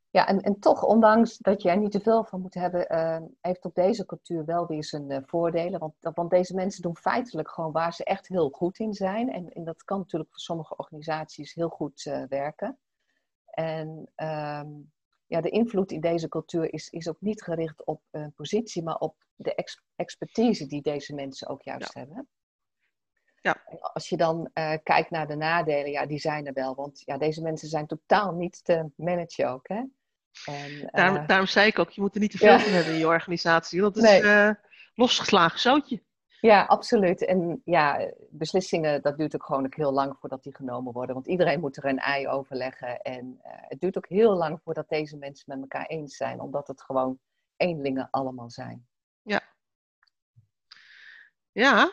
Ja, 0.09 0.27
en, 0.27 0.41
en 0.41 0.59
toch, 0.59 0.83
ondanks 0.83 1.38
dat 1.38 1.62
je 1.62 1.69
er 1.69 1.77
niet 1.77 1.91
te 1.91 2.00
veel 2.00 2.24
van 2.24 2.41
moet 2.41 2.53
hebben, 2.53 2.93
uh, 2.93 3.27
heeft 3.41 3.65
ook 3.65 3.75
deze 3.75 4.05
cultuur 4.05 4.45
wel 4.45 4.67
weer 4.67 4.83
zijn 4.83 5.12
uh, 5.12 5.17
voordelen. 5.25 5.79
Want, 5.79 5.93
want 6.00 6.29
deze 6.29 6.55
mensen 6.55 6.81
doen 6.81 6.97
feitelijk 6.97 7.50
gewoon 7.50 7.71
waar 7.71 7.93
ze 7.93 8.03
echt 8.03 8.27
heel 8.27 8.50
goed 8.50 8.79
in 8.79 8.93
zijn. 8.93 9.31
En, 9.31 9.50
en 9.50 9.63
dat 9.63 9.83
kan 9.83 9.97
natuurlijk 9.97 10.31
voor 10.31 10.39
sommige 10.39 10.75
organisaties 10.75 11.53
heel 11.53 11.69
goed 11.69 12.05
uh, 12.05 12.24
werken. 12.27 12.79
En 13.45 14.12
um, 14.15 14.91
ja, 15.27 15.41
de 15.41 15.50
invloed 15.50 15.91
in 15.91 16.01
deze 16.01 16.27
cultuur 16.29 16.74
is, 16.74 16.89
is 16.89 17.07
ook 17.07 17.22
niet 17.22 17.43
gericht 17.43 17.86
op 17.86 18.01
een 18.12 18.34
positie, 18.34 18.84
maar 18.84 18.98
op 18.98 19.15
de 19.36 19.55
ex 19.55 19.81
expertise 19.96 20.67
die 20.67 20.81
deze 20.81 21.13
mensen 21.13 21.48
ook 21.48 21.62
juist 21.62 21.93
ja. 21.93 22.00
hebben. 22.00 22.27
Ja. 23.41 23.62
En 23.65 23.79
als 23.79 24.10
je 24.10 24.17
dan 24.17 24.50
uh, 24.53 24.74
kijkt 24.84 25.10
naar 25.10 25.27
de 25.27 25.36
nadelen, 25.36 25.91
ja, 25.91 26.05
die 26.05 26.19
zijn 26.19 26.46
er 26.46 26.53
wel. 26.53 26.75
Want 26.75 27.01
ja, 27.05 27.17
deze 27.17 27.41
mensen 27.41 27.67
zijn 27.67 27.88
totaal 27.88 28.31
niet 28.31 28.63
te 28.63 28.89
managen 28.96 29.50
ook. 29.50 29.67
Hè? 29.67 29.84
En, 30.46 30.72
uh, 30.72 30.88
daarom, 30.91 31.27
daarom, 31.27 31.48
zei 31.48 31.67
ik 31.67 31.79
ook, 31.79 31.89
je 31.89 32.01
moet 32.01 32.15
er 32.15 32.22
niet 32.22 32.31
te 32.31 32.38
veel 32.38 32.51
ja. 32.51 32.60
van 32.60 32.72
hebben 32.72 32.93
in 32.93 33.00
je 33.00 33.07
organisatie. 33.07 33.81
Dat 33.81 33.98
is 33.98 34.03
nee. 34.03 34.22
uh, 34.22 34.51
losgeslagen 34.93 35.60
zootje. 35.60 36.03
Ja, 36.41 36.63
absoluut. 36.63 37.25
En 37.25 37.62
ja, 37.65 38.12
beslissingen, 38.29 39.01
dat 39.01 39.17
duurt 39.17 39.36
ook 39.36 39.44
gewoon 39.44 39.65
ook 39.65 39.75
heel 39.75 39.91
lang 39.91 40.17
voordat 40.20 40.44
die 40.44 40.56
genomen 40.56 40.94
worden. 40.94 41.15
Want 41.15 41.27
iedereen 41.27 41.60
moet 41.60 41.77
er 41.77 41.86
een 41.86 42.00
ei 42.00 42.27
overleggen. 42.27 43.01
En 43.01 43.25
uh, 43.46 43.51
het 43.51 43.79
duurt 43.79 43.98
ook 43.98 44.08
heel 44.08 44.34
lang 44.34 44.60
voordat 44.63 44.89
deze 44.89 45.17
mensen 45.17 45.46
met 45.48 45.62
elkaar 45.62 45.86
eens 45.86 46.15
zijn. 46.15 46.39
Omdat 46.39 46.67
het 46.67 46.82
gewoon 46.82 47.20
eenlingen 47.56 48.08
allemaal 48.12 48.50
zijn. 48.50 48.88
Ja. 49.22 49.41
Ja. 51.51 51.91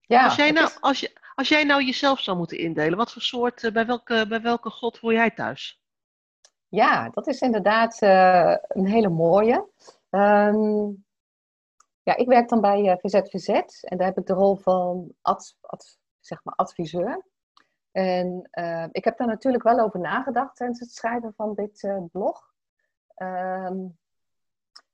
ja 0.00 0.24
als, 0.24 0.36
jij 0.36 0.50
nou, 0.50 0.66
is... 0.66 0.80
als, 0.80 1.00
je, 1.00 1.16
als 1.34 1.48
jij 1.48 1.64
nou 1.64 1.84
jezelf 1.84 2.20
zou 2.20 2.36
moeten 2.36 2.58
indelen, 2.58 2.98
wat 2.98 3.12
voor 3.12 3.22
soort, 3.22 3.62
uh, 3.62 3.72
bij, 3.72 3.86
welke, 3.86 4.24
bij 4.28 4.40
welke 4.40 4.70
god 4.70 4.98
hoor 4.98 5.12
jij 5.12 5.30
thuis? 5.30 5.80
Ja, 6.68 7.08
dat 7.08 7.26
is 7.26 7.40
inderdaad 7.40 8.02
uh, 8.02 8.56
een 8.68 8.86
hele 8.86 9.08
mooie. 9.08 9.68
Um, 10.10 11.05
Ja, 12.06 12.16
ik 12.16 12.26
werk 12.26 12.48
dan 12.48 12.60
bij 12.60 12.98
VZVZ 13.00 13.48
en 13.80 13.96
daar 13.96 14.06
heb 14.06 14.18
ik 14.18 14.26
de 14.26 14.32
rol 14.32 14.56
van 14.56 15.14
zeg 16.20 16.44
maar 16.44 16.54
adviseur. 16.54 17.24
En 17.92 18.48
ik 18.92 19.04
heb 19.04 19.18
daar 19.18 19.26
natuurlijk 19.26 19.62
wel 19.62 19.78
over 19.78 20.00
nagedacht 20.00 20.56
tijdens 20.56 20.80
het 20.80 20.92
schrijven 20.92 21.34
van 21.34 21.54
dit 21.54 21.88
blog. 22.12 22.52
Ehm, 23.14 23.86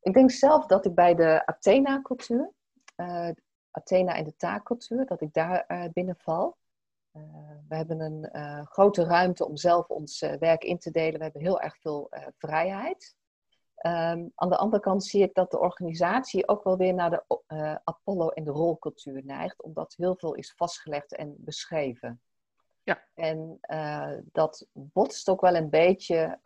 ik 0.00 0.14
denk 0.14 0.31
zelf 0.31 0.66
dat 0.66 0.85
ik 0.85 0.95
bij 0.95 1.14
de 1.14 1.47
Athena-cultuur, 1.47 2.52
Athena 3.71 4.14
en 4.14 4.25
de 4.25 4.37
taakcultuur, 4.37 5.07
dat 5.07 5.21
ik 5.21 5.33
daar 5.33 5.64
uh, 5.69 5.85
binnenval. 5.92 6.57
Uh, 7.12 7.23
we 7.69 7.76
hebben 7.76 8.00
een 8.00 8.28
uh, 8.33 8.66
grote 8.66 9.04
ruimte 9.04 9.47
om 9.47 9.57
zelf 9.57 9.88
ons 9.88 10.21
werk 10.38 10.64
in 10.64 10.78
te 10.78 10.90
delen. 10.90 11.19
We 11.19 11.23
hebben 11.23 11.42
heel 11.42 11.61
erg 11.61 11.78
veel 11.78 12.11
vrijheid. 12.38 13.16
Um, 13.87 14.33
aan 14.35 14.49
de 14.49 14.57
andere 14.57 14.83
kant 14.83 15.05
zie 15.05 15.23
ik 15.23 15.35
dat 15.35 15.51
de 15.51 15.59
organisatie 15.59 16.49
ook 16.49 16.65
wel 16.65 16.77
weer 16.77 16.95
naar 16.95 17.11
de 17.11 17.25
Apollo 17.85 18.29
en 18.29 18.45
de 18.45 18.51
rolcultuur 18.51 19.25
neigt, 19.25 19.62
omdat 19.62 19.95
heel 19.97 20.17
veel 20.17 20.35
is 20.35 20.53
vastgelegd 20.57 21.15
en 21.15 21.35
beschreven. 21.39 22.23
Ja. 22.83 23.05
En 23.15 23.59
dat 24.33 24.67
botst 24.73 25.29
ook 25.29 25.41
wel 25.41 25.55
een 25.55 25.71
beetje 25.71 26.39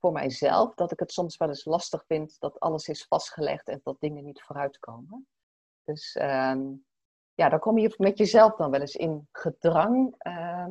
voor 0.00 0.12
mijzelf, 0.12 0.74
dat 0.74 0.92
ik 0.92 0.98
het 0.98 1.12
soms 1.12 1.36
wel 1.36 1.48
eens 1.48 1.64
lastig 1.64 2.04
vind 2.06 2.36
dat 2.38 2.60
alles 2.60 2.88
is 2.88 3.04
vastgelegd 3.04 3.68
en 3.68 3.80
dat 3.82 4.00
dingen 4.00 4.24
niet 4.24 4.42
vooruitkomen. 4.42 5.28
Dus 5.84 6.14
ehm, 6.14 6.72
ja, 7.34 7.48
dan 7.48 7.58
kom 7.58 7.78
je 7.78 7.94
met 7.96 8.18
jezelf 8.18 8.56
dan 8.56 8.70
wel 8.70 8.80
eens 8.80 8.96
in 8.96 9.28
gedrang. 9.32 10.14
Ehm, 10.18 10.70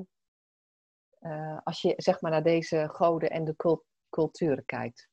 eh, 1.19 1.57
als 1.63 1.81
je 1.81 1.93
zeg 1.97 2.21
maar 2.21 2.31
naar 2.31 2.43
deze 2.43 2.89
goden 2.91 3.29
en 3.29 3.43
de 3.43 3.83
culturen 4.09 4.65
kijkt. 4.65 5.09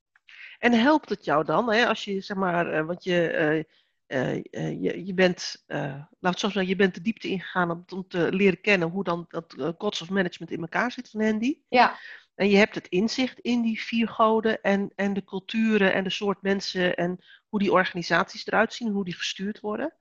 En 0.58 0.72
helpt 0.72 1.08
het 1.08 1.24
jou 1.24 1.44
dan, 1.44 1.72
hè, 1.72 1.86
als 1.86 2.04
je 2.04 2.20
zeg 2.20 2.36
maar, 2.36 2.74
uh, 2.74 2.86
want 2.86 3.04
je, 3.04 3.64
uh, 4.08 4.34
je, 4.82 5.06
je 5.06 5.14
bent, 5.14 5.64
laat 5.66 6.08
het 6.20 6.38
zo 6.38 6.48
zeggen, 6.48 6.66
je 6.66 6.76
bent 6.76 6.94
de 6.94 7.00
diepte 7.00 7.28
ingegaan 7.28 7.70
om, 7.70 7.84
om 7.88 8.08
te 8.08 8.32
leren 8.32 8.60
kennen 8.60 8.88
hoe 8.88 9.04
dan 9.04 9.24
dat 9.28 9.54
gods 9.78 10.02
of 10.02 10.10
management 10.10 10.52
in 10.52 10.60
elkaar 10.60 10.92
zit 10.92 11.10
van 11.10 11.22
Handy. 11.22 11.58
Ja. 11.68 11.98
En 12.34 12.48
je 12.48 12.56
hebt 12.56 12.74
het 12.74 12.88
inzicht 12.88 13.38
in 13.40 13.62
die 13.62 13.82
vier 13.82 14.08
goden 14.08 14.62
en, 14.62 14.92
en 14.94 15.12
de 15.12 15.24
culturen 15.24 15.92
en 15.92 16.04
de 16.04 16.10
soort 16.10 16.42
mensen 16.42 16.96
en 16.96 17.24
hoe 17.48 17.58
die 17.58 17.72
organisaties 17.72 18.46
eruit 18.46 18.72
zien, 18.72 18.92
hoe 18.92 19.04
die 19.04 19.14
gestuurd 19.14 19.60
worden. 19.60 19.94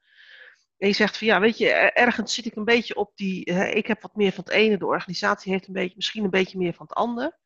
En 0.78 0.88
je 0.88 0.94
zegt 0.94 1.18
van 1.18 1.28
ja, 1.28 1.40
weet 1.40 1.58
je, 1.58 1.70
ergens 1.72 2.34
zit 2.34 2.46
ik 2.46 2.56
een 2.56 2.66
beetje 2.66 2.96
op 2.96 3.12
die, 3.16 3.46
ik 3.74 3.88
heb 3.88 4.02
wat 4.02 4.16
meer 4.16 4.32
van 4.32 4.44
het 4.44 4.54
ene, 4.54 4.78
de 4.78 4.86
organisatie 4.86 5.52
heeft 5.52 5.68
een 5.68 5.74
beetje, 5.74 5.96
misschien 5.96 6.24
een 6.24 6.30
beetje 6.30 6.58
meer 6.58 6.74
van 6.74 6.86
het 6.86 6.98
ander. 6.98 7.38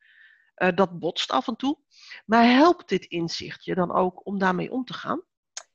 Uh, 0.60 0.76
dat 0.76 1.00
botst 1.00 1.32
af 1.32 1.48
en 1.48 1.56
toe. 1.56 1.78
Maar 2.26 2.44
helpt 2.44 2.90
dit 2.90 3.06
inzicht 3.06 3.64
je 3.64 3.76
dan 3.76 3.92
ook 3.92 4.26
om 4.26 4.40
daarmee 4.40 4.72
om 4.72 4.86
te 4.86 4.94
gaan? 4.94 5.24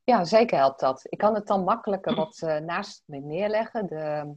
Ja, 0.05 0.25
zeker 0.25 0.59
helpt 0.59 0.81
dat. 0.81 1.00
Ik 1.05 1.19
kan 1.19 1.35
het 1.35 1.47
dan 1.47 1.64
makkelijker 1.64 2.14
wat 2.14 2.41
uh, 2.45 2.57
naast 2.57 3.03
me 3.07 3.19
neerleggen. 3.19 3.87
De 3.87 4.35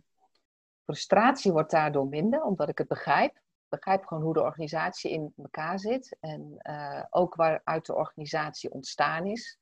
frustratie 0.83 1.51
wordt 1.51 1.71
daardoor 1.71 2.07
minder, 2.07 2.43
omdat 2.43 2.69
ik 2.69 2.77
het 2.77 2.87
begrijp. 2.87 3.35
Ik 3.35 3.79
begrijp 3.79 4.05
gewoon 4.05 4.23
hoe 4.23 4.33
de 4.33 4.41
organisatie 4.41 5.11
in 5.11 5.33
elkaar 5.37 5.79
zit 5.79 6.17
en 6.19 6.59
uh, 6.69 7.03
ook 7.09 7.35
waaruit 7.35 7.85
de 7.85 7.95
organisatie 7.95 8.71
ontstaan 8.71 9.25
is. 9.25 9.59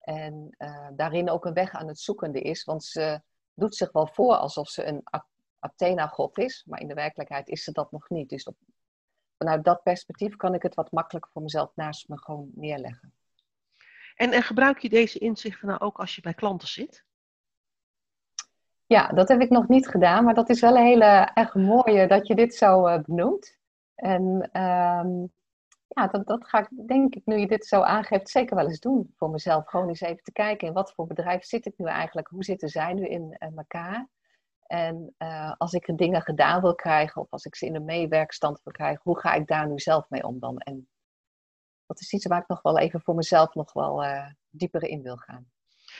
En 0.00 0.54
uh, 0.58 0.88
daarin 0.92 1.30
ook 1.30 1.44
een 1.44 1.52
weg 1.52 1.72
aan 1.72 1.88
het 1.88 1.98
zoekende 1.98 2.40
is, 2.40 2.64
want 2.64 2.84
ze 2.84 3.22
doet 3.54 3.76
zich 3.76 3.92
wel 3.92 4.06
voor 4.06 4.34
alsof 4.34 4.68
ze 4.68 4.86
een 4.86 5.02
Athena-god 5.58 6.38
is, 6.38 6.64
maar 6.66 6.80
in 6.80 6.88
de 6.88 6.94
werkelijkheid 6.94 7.48
is 7.48 7.64
ze 7.64 7.72
dat 7.72 7.90
nog 7.90 8.08
niet. 8.08 8.28
Dus 8.28 8.44
op, 8.44 8.56
vanuit 9.38 9.64
dat 9.64 9.82
perspectief 9.82 10.36
kan 10.36 10.54
ik 10.54 10.62
het 10.62 10.74
wat 10.74 10.92
makkelijker 10.92 11.30
voor 11.30 11.42
mezelf 11.42 11.72
naast 11.74 12.08
me 12.08 12.18
gewoon 12.18 12.50
neerleggen. 12.54 13.12
En, 14.14 14.32
en 14.32 14.42
gebruik 14.42 14.78
je 14.78 14.88
deze 14.88 15.18
inzichten 15.18 15.68
nou 15.68 15.80
ook 15.80 15.98
als 15.98 16.14
je 16.14 16.22
bij 16.22 16.34
klanten 16.34 16.68
zit? 16.68 17.04
Ja, 18.86 19.08
dat 19.08 19.28
heb 19.28 19.40
ik 19.40 19.50
nog 19.50 19.68
niet 19.68 19.88
gedaan, 19.88 20.24
maar 20.24 20.34
dat 20.34 20.48
is 20.48 20.60
wel 20.60 20.76
een 20.76 20.84
hele 20.84 21.30
erg 21.34 21.54
mooie 21.54 22.06
dat 22.06 22.26
je 22.26 22.34
dit 22.34 22.54
zo 22.54 22.86
uh, 22.88 22.98
benoemt. 23.02 23.58
En 23.94 24.22
um, 24.60 25.32
ja, 25.88 26.06
dat, 26.06 26.26
dat 26.26 26.48
ga 26.48 26.58
ik, 26.58 26.88
denk 26.88 27.14
ik, 27.14 27.22
nu 27.24 27.36
je 27.36 27.46
dit 27.46 27.66
zo 27.66 27.80
aangeeft, 27.80 28.28
zeker 28.28 28.56
wel 28.56 28.66
eens 28.66 28.80
doen 28.80 29.12
voor 29.16 29.30
mezelf. 29.30 29.66
Gewoon 29.68 29.88
eens 29.88 30.00
even 30.00 30.22
te 30.22 30.32
kijken 30.32 30.66
in 30.66 30.72
wat 30.72 30.92
voor 30.92 31.06
bedrijf 31.06 31.44
zit 31.44 31.66
ik 31.66 31.74
nu 31.76 31.86
eigenlijk? 31.86 32.28
Hoe 32.28 32.44
zitten 32.44 32.68
zij 32.68 32.92
nu 32.92 33.06
in 33.06 33.36
uh, 33.38 33.56
elkaar? 33.56 34.08
En 34.66 35.14
uh, 35.18 35.52
als 35.56 35.72
ik 35.72 35.92
dingen 35.96 36.22
gedaan 36.22 36.60
wil 36.60 36.74
krijgen, 36.74 37.22
of 37.22 37.30
als 37.30 37.44
ik 37.44 37.54
ze 37.56 37.66
in 37.66 37.74
een 37.74 37.84
meewerkstand 37.84 38.60
wil 38.64 38.72
krijgen, 38.72 39.00
hoe 39.02 39.20
ga 39.20 39.32
ik 39.32 39.46
daar 39.46 39.68
nu 39.68 39.78
zelf 39.78 40.10
mee 40.10 40.26
om 40.26 40.38
dan? 40.38 40.58
En 40.58 40.88
dat 41.86 42.00
is 42.00 42.12
iets 42.12 42.26
waar 42.26 42.40
ik 42.40 42.48
nog 42.48 42.62
wel 42.62 42.78
even 42.78 43.00
voor 43.00 43.14
mezelf 43.14 43.54
nog 43.54 43.72
wel 43.72 44.04
uh, 44.04 44.26
dieper 44.50 44.82
in 44.82 45.02
wil 45.02 45.16
gaan. 45.16 45.52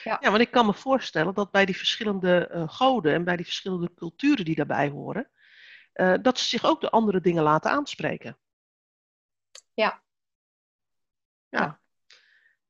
Ja. 0.03 0.17
ja, 0.21 0.29
want 0.29 0.41
ik 0.41 0.51
kan 0.51 0.65
me 0.65 0.73
voorstellen 0.73 1.33
dat 1.33 1.51
bij 1.51 1.65
die 1.65 1.77
verschillende 1.77 2.51
uh, 2.53 2.69
goden 2.69 3.13
en 3.13 3.23
bij 3.23 3.35
die 3.35 3.45
verschillende 3.45 3.93
culturen 3.93 4.45
die 4.45 4.55
daarbij 4.55 4.89
horen, 4.89 5.29
dat 6.21 6.39
ze 6.39 6.45
zich 6.45 6.65
ook 6.65 6.81
de 6.81 6.89
andere 6.89 7.21
dingen 7.21 7.43
laten 7.43 7.71
aanspreken. 7.71 8.37
Ja. 9.73 10.01
Ja. 11.49 11.79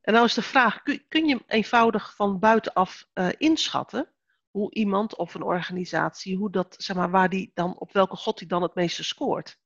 En 0.01 0.13
nou 0.13 0.25
is 0.25 0.34
de 0.34 0.41
vraag, 0.41 0.81
kun, 0.81 1.05
kun 1.08 1.25
je 1.25 1.43
eenvoudig 1.47 2.15
van 2.15 2.39
buitenaf 2.39 3.08
inschatten 3.38 4.14
hoe 4.56 4.74
iemand 4.74 5.15
of 5.15 5.34
een 5.34 5.44
organisatie, 5.44 6.38
hoe 6.38 6.52
dat, 6.52 6.76
zeg 6.78 6.96
maar, 6.96 7.10
waar 7.10 7.30
die 7.30 7.52
dan, 7.54 7.80
op 7.80 7.91
welke 7.91 8.15
god 8.15 8.38
die 8.38 8.48
dan 8.48 8.62
het 8.62 8.76
meeste 8.76 9.04
scoort? 9.04 9.60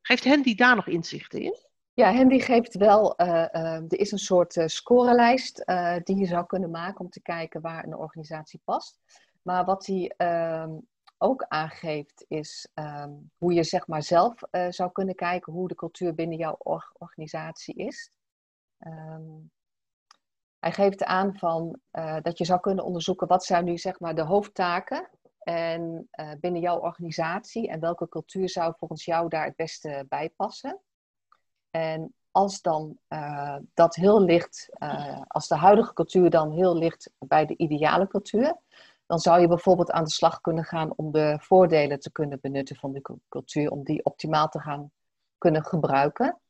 Geeft 0.00 0.24
Handy 0.24 0.54
daar 0.54 0.76
nog 0.76 0.86
inzichten 0.86 1.40
in? 1.40 1.56
Ja, 1.92 2.14
Handy 2.14 2.38
geeft 2.38 2.74
wel, 2.74 3.20
uh, 3.20 3.26
uh, 3.28 3.74
er 3.74 3.98
is 3.98 4.12
een 4.12 4.18
soort 4.18 4.62
scorelijst 4.66 5.64
die 6.04 6.16
je 6.16 6.26
zou 6.26 6.46
kunnen 6.46 6.70
maken 6.70 7.00
om 7.00 7.10
te 7.10 7.22
kijken 7.22 7.60
waar 7.60 7.84
een 7.84 7.96
organisatie 7.96 8.60
past. 8.64 8.98
Maar 9.42 9.64
wat 9.64 9.86
hij 9.86 10.14
ehm, 10.16 10.70
ook 11.18 11.42
aangeeft, 11.42 12.24
is 12.28 12.68
ehm, 12.74 13.12
hoe 13.36 13.52
je 13.52 13.62
zeg 13.62 13.86
maar 13.86 14.02
zelf 14.02 14.42
uh, 14.50 14.66
zou 14.70 14.92
kunnen 14.92 15.14
kijken 15.14 15.52
hoe 15.52 15.68
de 15.68 15.74
cultuur 15.74 16.14
binnen 16.14 16.38
jouw 16.38 16.56
organisatie 16.92 17.74
is. 17.74 18.10
Um, 18.78 19.50
hij 20.66 20.74
geeft 20.74 21.04
aan 21.04 21.36
van, 21.36 21.78
uh, 21.92 22.16
dat 22.22 22.38
je 22.38 22.44
zou 22.44 22.60
kunnen 22.60 22.84
onderzoeken 22.84 23.26
wat 23.26 23.44
zijn 23.44 23.64
nu 23.64 23.78
zeg 23.78 24.00
maar 24.00 24.14
de 24.14 24.22
hoofdtaken 24.22 25.08
en, 25.38 26.08
uh, 26.20 26.30
binnen 26.40 26.60
jouw 26.60 26.78
organisatie 26.78 27.68
en 27.68 27.80
welke 27.80 28.08
cultuur 28.08 28.48
zou 28.48 28.74
volgens 28.76 29.04
jou 29.04 29.28
daar 29.28 29.44
het 29.44 29.56
beste 29.56 30.06
bij 30.08 30.30
passen. 30.36 30.80
En 31.70 32.14
als 32.30 32.60
dan 32.60 32.98
dat 33.74 33.94
heel 33.94 34.22
licht, 34.22 34.68
als 35.26 35.48
de 35.48 35.56
huidige 35.56 35.92
cultuur 35.92 36.30
dan 36.30 36.50
heel 36.50 36.76
licht 36.76 37.10
bij 37.18 37.46
de 37.46 37.56
ideale 37.56 38.06
cultuur, 38.06 38.56
dan 39.06 39.18
zou 39.18 39.40
je 39.40 39.48
bijvoorbeeld 39.48 39.90
aan 39.90 40.04
de 40.04 40.10
slag 40.10 40.40
kunnen 40.40 40.64
gaan 40.64 40.92
om 40.96 41.12
de 41.12 41.36
voordelen 41.40 42.00
te 42.00 42.12
kunnen 42.12 42.38
benutten 42.40 42.76
van 42.76 42.92
de 42.92 43.18
cultuur, 43.28 43.70
om 43.70 43.84
die 43.84 44.04
optimaal 44.04 44.48
te 44.48 44.60
gaan 44.60 44.90
kunnen 45.38 45.64
gebruiken. 45.64 46.40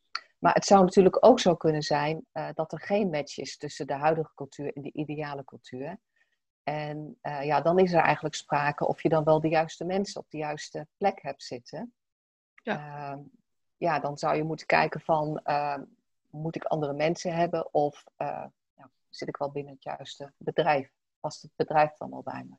Maar 0.46 0.54
het 0.54 0.66
zou 0.66 0.84
natuurlijk 0.84 1.26
ook 1.26 1.40
zo 1.40 1.54
kunnen 1.54 1.82
zijn 1.82 2.26
uh, 2.32 2.48
dat 2.54 2.72
er 2.72 2.80
geen 2.80 3.10
match 3.10 3.38
is 3.38 3.56
tussen 3.56 3.86
de 3.86 3.94
huidige 3.94 4.34
cultuur 4.34 4.72
en 4.72 4.82
de 4.82 4.92
ideale 4.92 5.44
cultuur. 5.44 5.98
En 6.62 7.18
uh, 7.22 7.44
ja, 7.44 7.60
dan 7.60 7.78
is 7.78 7.92
er 7.92 8.00
eigenlijk 8.00 8.34
sprake 8.34 8.86
of 8.86 9.02
je 9.02 9.08
dan 9.08 9.24
wel 9.24 9.40
de 9.40 9.48
juiste 9.48 9.84
mensen 9.84 10.20
op 10.20 10.30
de 10.30 10.36
juiste 10.38 10.86
plek 10.96 11.22
hebt 11.22 11.42
zitten. 11.42 11.94
Ja, 12.62 13.12
uh, 13.12 13.22
ja 13.76 13.98
dan 13.98 14.18
zou 14.18 14.36
je 14.36 14.44
moeten 14.44 14.66
kijken 14.66 15.00
van, 15.00 15.40
ehm, 15.42 15.82
moet 16.30 16.56
ik 16.56 16.64
andere 16.64 16.92
mensen 16.92 17.34
hebben 17.34 17.74
of 17.74 18.04
nou, 18.18 18.90
zit 19.08 19.28
ik 19.28 19.36
wel 19.36 19.50
binnen 19.50 19.72
het 19.72 19.82
juiste 19.82 20.32
bedrijf? 20.36 20.90
past 21.20 21.42
het 21.42 21.52
bedrijf 21.56 21.96
dan 21.96 22.12
al 22.12 22.22
bij 22.22 22.44
me. 22.48 22.56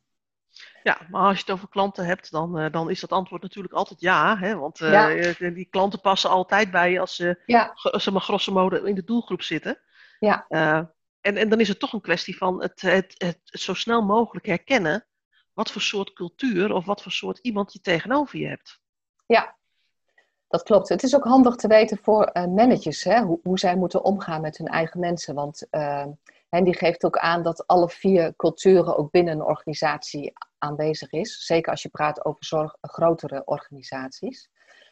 Ja, 0.83 0.97
maar 1.09 1.21
als 1.21 1.35
je 1.35 1.41
het 1.41 1.51
over 1.51 1.69
klanten 1.69 2.05
hebt, 2.05 2.31
dan, 2.31 2.59
uh, 2.59 2.71
dan 2.71 2.89
is 2.89 2.99
dat 2.99 3.11
antwoord 3.11 3.41
natuurlijk 3.41 3.73
altijd 3.73 4.01
ja. 4.01 4.37
Hè? 4.37 4.55
Want 4.55 4.79
uh, 4.79 5.33
die 5.37 5.67
klanten 5.69 6.01
passen 6.01 6.29
altijd 6.29 6.71
bij 6.71 6.91
je 6.91 6.99
als 6.99 7.15
ze, 7.15 7.41
ja. 7.45 7.71
als 7.73 8.03
ze 8.03 8.11
maar 8.11 8.21
grosso 8.21 8.51
modo 8.51 8.83
in 8.83 8.95
de 8.95 9.03
doelgroep 9.03 9.41
zitten. 9.41 9.79
Ja. 10.19 10.45
Uh, 10.49 10.81
en, 11.21 11.37
en 11.37 11.49
dan 11.49 11.59
is 11.59 11.67
het 11.67 11.79
toch 11.79 11.93
een 11.93 12.01
kwestie 12.01 12.37
van 12.37 12.61
het, 12.61 12.81
het, 12.81 13.15
het, 13.17 13.39
het, 13.45 13.61
zo 13.61 13.73
snel 13.73 14.01
mogelijk 14.01 14.45
herkennen 14.45 15.05
wat 15.53 15.71
voor 15.71 15.81
soort 15.81 16.13
cultuur 16.13 16.73
of 16.73 16.85
wat 16.85 17.01
voor 17.01 17.11
soort 17.11 17.37
iemand 17.37 17.73
je 17.73 17.81
tegenover 17.81 18.39
je 18.39 18.47
hebt. 18.47 18.81
Ja, 19.25 19.55
dat 20.47 20.63
klopt. 20.63 20.89
Het 20.89 21.03
is 21.03 21.15
ook 21.15 21.23
handig 21.23 21.55
te 21.55 21.67
weten 21.67 21.97
voor 22.01 22.31
managers 22.33 23.03
hè? 23.03 23.21
Hoe, 23.21 23.39
hoe 23.43 23.59
zij 23.59 23.75
moeten 23.75 24.03
omgaan 24.03 24.41
met 24.41 24.57
hun 24.57 24.67
eigen 24.67 24.99
mensen. 24.99 25.35
Want 25.35 25.67
en 26.49 26.63
die 26.63 26.75
geeft 26.75 27.05
ook 27.05 27.17
aan 27.17 27.43
dat 27.43 27.67
alle 27.67 27.89
vier 27.89 28.35
culturen 28.35 28.97
ook 28.97 29.11
binnen 29.11 29.33
een 29.33 29.45
organisatie 29.45 30.33
aanwezig 30.57 31.11
is. 31.11 31.45
Zeker 31.45 31.71
als 31.71 31.81
je 31.81 31.89
praat 31.89 32.25
over 32.25 32.45
zorg, 32.45 32.75
grotere 32.81 33.45
organisaties. 33.45 34.49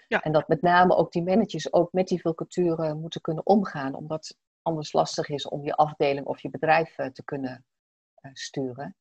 Ja. 0.08 0.22
En 0.22 0.32
dat 0.32 0.48
met 0.48 0.62
name 0.62 0.96
ook 0.96 1.12
die 1.12 1.24
managers 1.24 1.74
ook 1.74 1.94
met 1.94 2.08
die 2.08 2.22
veel 2.22 2.34
culturen 2.34 3.00
moeten 3.00 3.22
kunnen 3.22 3.46
omgaan. 3.46 3.94
Omdat 3.94 4.28
het 4.28 4.38
anders 4.62 4.94
lastig 4.94 5.30
is 5.30 5.48
om 5.48 5.64
je 5.64 5.76
afdeling 5.76 6.26
of 6.26 6.42
je 6.42 6.50
bedrijf 6.50 6.98
eh, 6.98 7.08
te 7.08 7.24
kunnen 7.24 7.66
uh, 8.22 8.32
sturen. 8.34 8.96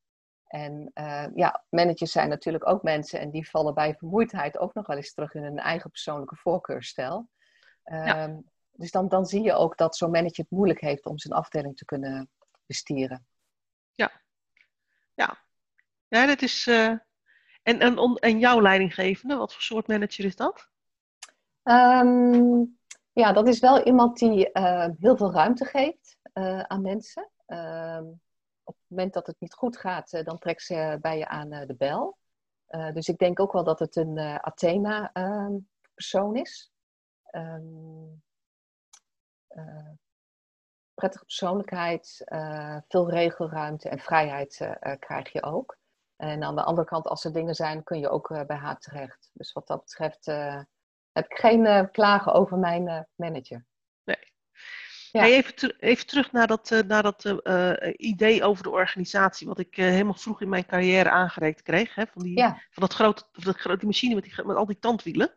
En 0.45 0.91
uh, 0.93 1.25
ja, 1.35 1.65
managers 1.69 2.11
zijn 2.11 2.29
natuurlijk 2.29 2.67
ook 2.67 2.83
mensen 2.83 3.19
en 3.19 3.29
die 3.29 3.49
vallen 3.49 3.73
bij 3.73 3.95
vermoeidheid 3.95 4.57
ook 4.57 4.73
nog 4.73 4.87
wel 4.87 4.97
eens 4.97 5.13
terug 5.13 5.33
in 5.33 5.43
hun 5.43 5.59
eigen 5.59 5.89
persoonlijke 5.89 6.35
voorkeurstijl. 6.35 7.29
Ja. 7.83 8.23
Um, 8.23 8.49
dus 8.71 8.91
dan, 8.91 9.07
dan 9.07 9.25
zie 9.25 9.43
je 9.43 9.53
ook 9.53 9.77
dat 9.77 9.97
zo'n 9.97 10.11
manager 10.11 10.43
het 10.43 10.49
moeilijk 10.49 10.81
heeft 10.81 11.05
om 11.05 11.19
zijn 11.19 11.33
afdeling 11.33 11.77
te 11.77 11.85
kunnen 11.85 12.29
bestieren. 12.65 13.27
Ja, 15.13 15.37
ja 16.07 16.25
dat 16.25 16.41
is. 16.41 16.67
Uh... 16.67 16.93
En, 17.63 17.79
en, 17.79 18.15
en 18.15 18.39
jouw 18.39 18.61
leidinggevende, 18.61 19.35
wat 19.35 19.53
voor 19.53 19.61
soort 19.61 19.87
manager 19.87 20.25
is 20.25 20.35
dat? 20.35 20.69
Um, 21.63 22.77
ja, 23.11 23.31
dat 23.31 23.47
is 23.47 23.59
wel 23.59 23.83
iemand 23.83 24.17
die 24.17 24.49
uh, 24.53 24.87
heel 24.99 25.17
veel 25.17 25.31
ruimte 25.31 25.65
geeft 25.65 26.17
uh, 26.33 26.59
aan 26.59 26.81
mensen. 26.81 27.29
Uh, 27.47 28.01
op 28.63 28.75
het 28.75 28.85
moment 28.87 29.13
dat 29.13 29.27
het 29.27 29.39
niet 29.39 29.53
goed 29.53 29.77
gaat, 29.77 30.13
uh, 30.13 30.23
dan 30.23 30.37
trekt 30.37 30.61
ze 30.61 30.97
bij 31.01 31.17
je 31.17 31.27
aan 31.27 31.49
de 31.49 31.75
bel. 31.77 32.17
dus 32.93 33.07
ik 33.07 33.17
denk 33.17 33.39
ook 33.39 33.51
wel 33.51 33.63
dat 33.63 33.79
het 33.79 33.95
een 33.95 34.19
Athena-persoon 34.19 36.35
is. 36.35 36.71
Um, 37.31 38.23
prettige 40.95 41.25
persoonlijkheid, 41.25 42.21
veel 42.87 43.09
regelruimte 43.09 43.89
en 43.89 43.99
vrijheid 43.99 44.69
krijg 44.99 45.31
je 45.31 45.43
ook. 45.43 45.77
En 46.15 46.43
aan 46.43 46.55
de 46.55 46.63
andere 46.63 46.87
kant, 46.87 47.07
als 47.07 47.25
er 47.25 47.33
dingen 47.33 47.55
zijn, 47.55 47.83
kun 47.83 47.99
je 47.99 48.09
ook 48.09 48.27
bij 48.47 48.57
haar 48.57 48.79
terecht. 48.79 49.29
Dus 49.33 49.53
wat 49.53 49.67
dat 49.67 49.81
betreft 49.81 50.25
heb 51.11 51.25
ik 51.25 51.37
geen 51.37 51.91
klagen 51.91 52.33
over 52.33 52.57
mijn 52.57 53.07
manager. 53.15 53.65
Nee. 54.03 54.33
Ja. 55.11 55.23
even, 55.23 55.75
even, 55.79 56.07
terug 56.07 56.31
naar 56.31 56.47
dat, 56.47 56.83
naar 56.87 57.03
dat 57.03 57.23
idee 57.97 58.43
over 58.43 58.63
de 58.63 58.69
organisatie, 58.69 59.47
wat 59.47 59.59
ik 59.59 59.75
helemaal 59.75 60.13
vroeg 60.13 60.41
in 60.41 60.49
mijn 60.49 60.65
carrière 60.65 61.09
aangereikt 61.09 61.61
kreeg. 61.61 61.95
Hè, 61.95 62.07
van, 62.07 62.23
die, 62.23 62.41
van 62.43 62.57
dat 62.73 62.93
grote, 62.93 63.23
van 63.31 63.43
dat 63.43 63.57
grote 63.57 63.85
machine 63.85 64.15
met, 64.15 64.23
die, 64.23 64.45
met 64.45 64.55
al 64.55 64.65
die 64.65 64.79
tandwielen. 64.79 65.35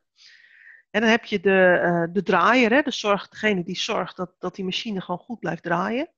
En 0.91 1.01
dan 1.01 1.11
heb 1.11 1.25
je 1.25 1.41
de, 1.41 2.09
de 2.13 2.23
draaier, 2.23 2.71
hè, 2.71 2.83
de 2.83 2.91
zorg, 2.91 3.29
degene 3.29 3.65
die 3.65 3.77
zorgt 3.77 4.17
dat, 4.17 4.35
dat 4.39 4.55
die 4.55 4.65
machine 4.65 5.01
gewoon 5.01 5.21
goed 5.21 5.39
blijft 5.39 5.63
draaien. 5.63 6.13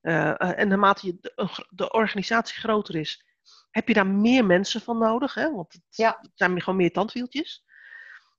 en 0.00 0.68
naarmate 0.68 1.06
je 1.06 1.16
de, 1.20 1.64
de, 1.70 1.92
organisatie 1.92 2.58
groter 2.58 2.94
is, 2.94 3.24
heb 3.70 3.88
je 3.88 3.94
daar 3.94 4.06
meer 4.06 4.44
mensen 4.44 4.80
van 4.80 4.98
nodig. 4.98 5.34
Hè, 5.34 5.52
want 5.52 5.72
het, 5.72 5.82
ja. 5.88 6.24
zijn 6.34 6.60
gewoon 6.60 6.78
meer 6.78 6.92
tandwieltjes. 6.92 7.64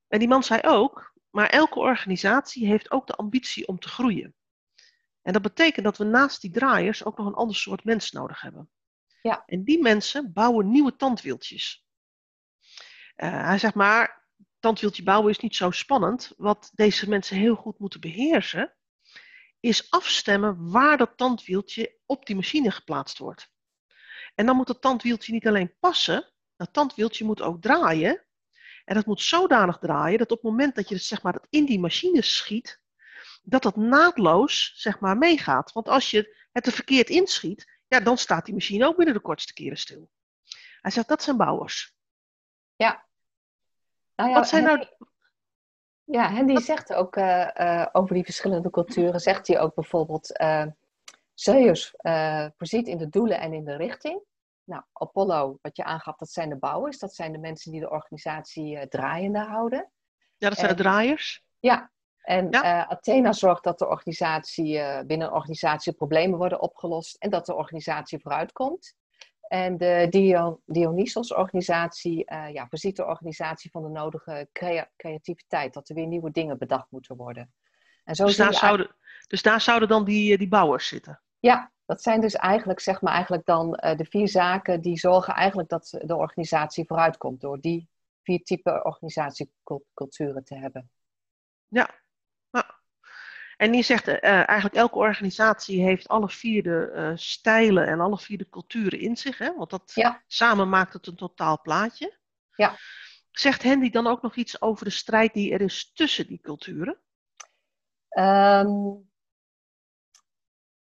En 0.08 0.20
die 0.20 0.28
man 0.28 0.44
zei 0.44 0.62
ook, 0.64 1.14
maar 1.30 1.50
elke 1.50 1.80
organisatie 1.80 2.68
heeft 2.68 2.92
ook 2.92 3.08
de 3.08 3.16
ambitie 3.16 3.68
om 3.68 3.80
te 3.80 3.90
groeien. 3.90 4.36
En 5.22 5.34
dat 5.34 5.42
betekent 5.42 5.86
dat 5.86 5.98
we 5.98 6.04
naast 6.04 6.42
die 6.42 6.52
draaiers 6.52 7.06
ook 7.06 7.18
nog 7.18 7.28
een 7.28 7.34
ander 7.34 7.56
soort 7.56 7.84
mens 7.84 8.12
nodig 8.12 8.42
hebben. 8.42 8.70
Ja. 9.22 9.44
En 9.46 9.64
die 9.64 9.82
mensen 9.82 10.34
bouwen 10.34 10.72
nieuwe 10.72 10.96
tandwieltjes. 10.96 11.86
Uh, 13.16 13.46
hij 13.46 13.58
zegt 13.58 13.74
maar, 13.74 14.25
tandwieltje 14.60 15.04
bouwen 15.04 15.32
is 15.32 15.40
niet 15.40 15.56
zo 15.56 15.72
spannend. 15.72 16.34
Wat 16.38 16.72
deze 16.74 17.10
mensen 17.10 17.38
heel 17.38 17.56
goed 17.56 17.80
moeten 17.80 18.00
beheersen, 18.00 18.76
is 19.60 19.92
afstemmen 19.92 20.72
waar 20.72 20.98
dat 20.98 21.18
tandwieltje 21.18 21.98
op 22.06 22.26
die 22.26 22.36
machine 22.36 22.72
geplaatst 22.72 23.18
wordt. 23.18 23.54
En 24.36 24.46
dan 24.46 24.56
moet 24.56 24.68
dat 24.68 24.82
tandwieltje 24.82 25.34
niet 25.34 25.48
alleen 25.48 25.76
passen, 25.80 26.32
dat 26.56 26.74
tandwieltje 26.74 27.26
moet 27.26 27.42
ook 27.42 27.62
draaien 27.62 28.26
en 28.86 28.96
dat 28.96 29.06
moet 29.06 29.22
zodanig 29.22 29.78
draaien 29.78 30.18
dat 30.18 30.32
op 30.32 30.42
het 30.42 30.52
moment 30.52 30.76
dat 30.76 30.90
je 30.90 30.98
zeg 30.98 31.22
maar, 31.22 31.34
dat 31.34 31.48
in 31.50 31.66
die 31.66 31.80
machine 31.80 32.22
schiet, 32.22 32.82
dat 33.44 33.64
dat 33.64 33.76
naadloos 33.76 34.74
zeg 34.76 35.00
maar, 35.00 35.18
meegaat. 35.18 35.72
Want 35.72 35.88
als 35.88 36.12
je 36.12 36.48
het 36.52 36.66
er 36.66 36.72
verkeerd 36.72 37.10
inschiet, 37.10 37.80
ja, 37.88 38.00
dan 38.00 38.18
staat 38.18 38.46
die 38.46 38.54
machine 38.54 38.86
ook 38.86 38.96
binnen 38.96 39.14
de 39.14 39.22
kortste 39.22 39.54
keren 39.54 39.78
stil. 39.78 40.10
Hij 40.82 40.92
zegt, 40.92 41.08
dat 41.08 41.24
zijn 41.24 41.38
bouwers. 41.38 41.96
Ja. 42.76 43.08
Nou 44.16 44.30
ja 44.30 44.36
Wat 44.36 44.48
zijn 44.48 44.64
nou... 44.64 44.86
Ja, 46.04 46.30
Hendy 46.30 46.60
zegt 46.60 46.94
ook 46.94 47.16
uh, 47.16 47.50
uh, 47.60 47.86
over 47.92 48.14
die 48.14 48.24
verschillende 48.24 48.70
culturen, 48.70 49.20
zegt 49.20 49.48
hij 49.48 49.60
ook 49.60 49.76
bijvoorbeeld, 49.76 50.40
uh, 50.42 50.66
Zeus 51.34 51.94
voorziet 52.58 52.88
in 52.88 52.98
de 52.98 53.10
doelen 53.10 53.40
en 53.40 53.54
in 53.54 53.66
de 53.66 53.76
richting. 53.76 54.22
Nou, 54.64 54.84
Apollo, 54.94 55.60
wat 55.62 55.78
je 55.78 55.84
aangaf, 55.84 56.16
dat 56.16 56.30
zijn 56.30 56.50
de 56.50 56.58
bouwers. 56.58 57.00
Dat 57.00 57.16
zijn 57.16 57.32
de 57.32 57.38
mensen 57.38 57.72
die 57.72 57.80
de 57.80 57.90
organisatie 57.90 58.88
draaiende 58.88 59.40
houden. 59.40 59.92
Ja, 60.38 60.50
dat 60.50 60.58
zijn 60.58 60.76
de 60.76 60.82
draaiers. 60.82 61.44
Ja, 61.60 61.92
en 62.22 62.50
eh, 62.50 62.82
Athena 62.82 63.34
zorgt 63.34 63.64
dat 63.64 63.80
de 63.80 63.88
organisatie, 63.88 64.74
binnen 65.06 65.28
een 65.28 65.34
organisatie 65.34 65.94
problemen 65.94 66.38
worden 66.38 66.62
opgelost 66.62 67.16
en 67.16 67.30
dat 67.30 67.46
de 67.46 67.56
organisatie 67.56 68.20
vooruitkomt. 68.20 68.96
En 69.48 69.78
de 69.78 70.08
Dion 70.10 70.60
Dionysos-organisatie 70.66 72.34
ja, 72.52 72.68
voorziet 72.68 72.96
de 72.96 73.06
organisatie 73.06 73.72
van 73.72 73.84
de 73.84 73.90
nodige 73.90 74.50
creativiteit, 74.98 75.74
dat 75.74 75.90
er 75.90 75.96
weer 75.96 76.08
nieuwe 76.08 76.32
dingen 76.32 76.58
bedacht 76.58 76.92
moeten 76.92 77.16
worden. 77.16 77.54
En 78.04 78.16
zo 78.16 78.26
dus, 78.26 78.36
daar 78.36 78.54
zouden, 78.54 78.96
dus 79.28 79.42
daar 79.42 79.62
zouden 79.62 79.88
dan 79.88 80.06
die, 80.06 80.38
die 80.38 80.48
bouwers 80.48 80.88
zitten? 80.88 81.22
Ja, 81.40 81.72
dat 81.86 82.02
zijn 82.02 82.22
dus 82.22 82.34
eigenlijk, 82.34 82.80
zeg 82.80 83.02
maar, 83.02 83.14
eigenlijk 83.14 83.46
dan 83.46 83.80
uh, 83.84 83.96
de 83.96 84.06
vier 84.06 84.28
zaken 84.28 84.82
die 84.82 84.98
zorgen 84.98 85.34
eigenlijk 85.34 85.70
dat 85.70 85.98
de 86.02 86.16
organisatie 86.16 86.86
vooruitkomt. 86.86 87.42
Door 87.42 87.60
die 87.60 87.90
vier 88.24 88.44
type 88.44 88.84
organisatieculturen 88.84 90.44
te 90.44 90.56
hebben. 90.56 90.90
Ja. 91.68 91.90
En 93.58 93.74
je 93.74 93.82
zegt 93.82 94.08
uh, 94.08 94.24
eigenlijk 94.24 94.76
elke 94.76 94.98
organisatie 94.98 95.82
heeft 95.82 96.08
alle 96.08 96.30
vier 96.30 96.64
de 96.64 96.92
uh, 96.96 97.12
stijlen 97.16 97.88
en 97.88 98.00
alle 98.00 98.18
vier 98.18 98.38
de 98.38 98.50
culturen 98.50 99.00
in 99.00 99.18
zich. 99.18 99.38
Hè? 99.38 99.56
Want 99.56 99.70
dat 99.70 99.92
ja. 99.94 100.24
samen 100.28 100.70
maakt 100.70 100.94
het 100.94 101.08
een 101.08 101.16
totaal 101.16 101.62
plaatje. 101.62 102.18
Ja. 102.56 102.76
Zegt 103.32 103.64
Hendy 103.64 103.90
dan 103.90 104.08
ook 104.08 104.22
nog 104.22 104.36
iets 104.36 104.62
over 104.62 104.86
de 104.86 104.92
strijd 104.92 105.34
die 105.34 105.54
er 105.54 105.62
is 105.62 105.92
tussen 105.94 106.28
die 106.28 106.40
culturen? 106.42 107.00
Um, 108.10 109.10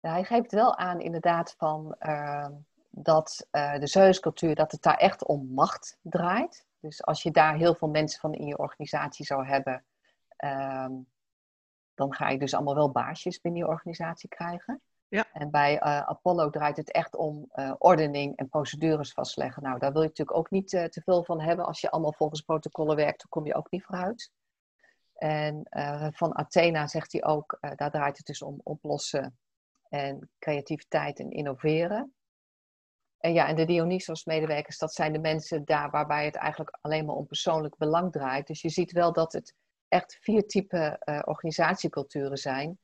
hij 0.01 0.25
geeft 0.25 0.53
wel 0.53 0.77
aan 0.77 1.01
inderdaad 1.01 1.55
van 1.57 1.97
uh, 2.01 2.49
dat 2.91 3.47
uh, 3.53 3.79
de 3.79 3.87
Zeuscultuur, 3.87 4.55
dat 4.55 4.73
het 4.73 4.83
daar 4.83 4.97
echt 4.97 5.25
om 5.25 5.47
macht 5.55 5.99
draait. 6.03 6.67
Dus 6.81 7.05
als 7.05 7.23
je 7.23 7.31
daar 7.31 7.57
heel 7.57 7.75
veel 7.75 7.89
mensen 7.89 8.21
van 8.21 8.35
in 8.35 8.47
je 8.47 8.59
organisatie 8.59 9.25
zou 9.25 9.47
hebben, 9.47 9.85
uh, 10.45 10.89
dan 11.99 12.15
ga 12.15 12.29
je 12.29 12.39
dus 12.39 12.55
allemaal 12.55 12.75
wel 12.75 12.91
baasjes 12.91 13.41
binnen 13.41 13.61
je 13.61 13.69
organisatie 13.69 14.29
krijgen. 14.29 14.83
Ja. 15.09 15.25
En 15.33 15.51
bij 15.51 15.73
uh, 15.75 16.01
Apollo 16.01 16.51
draait 16.51 16.77
het 16.77 16.93
echt 16.93 17.17
om 17.17 17.51
uh, 17.55 17.75
ordening 17.79 18.37
en 18.37 18.49
procedures 18.49 19.13
vastleggen. 19.13 19.63
Nou, 19.63 19.79
daar 19.79 19.93
wil 19.93 20.03
je 20.03 20.09
natuurlijk 20.09 20.39
ook 20.39 20.51
niet 20.51 20.73
uh, 20.73 20.85
te 20.85 21.03
veel 21.03 21.25
van 21.25 21.41
hebben. 21.41 21.67
Als 21.67 21.81
je 21.81 21.91
allemaal 21.91 22.13
volgens 22.13 22.41
protocollen 22.41 22.97
werkt, 22.97 23.19
dan 23.19 23.29
kom 23.29 23.47
je 23.47 23.55
ook 23.55 23.71
niet 23.71 23.85
vooruit. 23.85 24.31
En 25.15 25.67
van 26.15 26.37
Athena 26.37 26.87
zegt 26.87 27.13
hij 27.13 27.25
ook, 27.25 27.59
daar 27.75 27.91
draait 27.91 28.17
het 28.17 28.27
dus 28.27 28.43
om 28.43 28.61
oplossen 28.63 29.39
en 29.89 30.31
creativiteit 30.39 31.19
en 31.19 31.31
innoveren. 31.31 32.15
En 33.19 33.33
ja, 33.33 33.47
en 33.47 33.57
de 33.57 33.65
Dionysos-medewerkers, 33.65 34.79
dat 34.79 34.95
zijn 34.95 35.13
de 35.13 35.19
mensen 35.19 35.65
daar 35.65 35.91
waarbij 35.91 36.25
het 36.25 36.35
eigenlijk 36.35 36.79
alleen 36.81 37.05
maar 37.05 37.15
om 37.15 37.27
persoonlijk 37.27 37.77
belang 37.77 38.13
draait. 38.13 38.47
Dus 38.47 38.63
je 38.63 38.69
ziet 38.69 38.93
wel 38.93 39.13
dat 39.13 39.33
het 39.33 39.55
echt 39.89 40.19
vier 40.21 40.47
typen 40.47 40.99
uh, 41.05 41.21
organisatieculturen 41.25 42.37
zijn, 42.39 42.79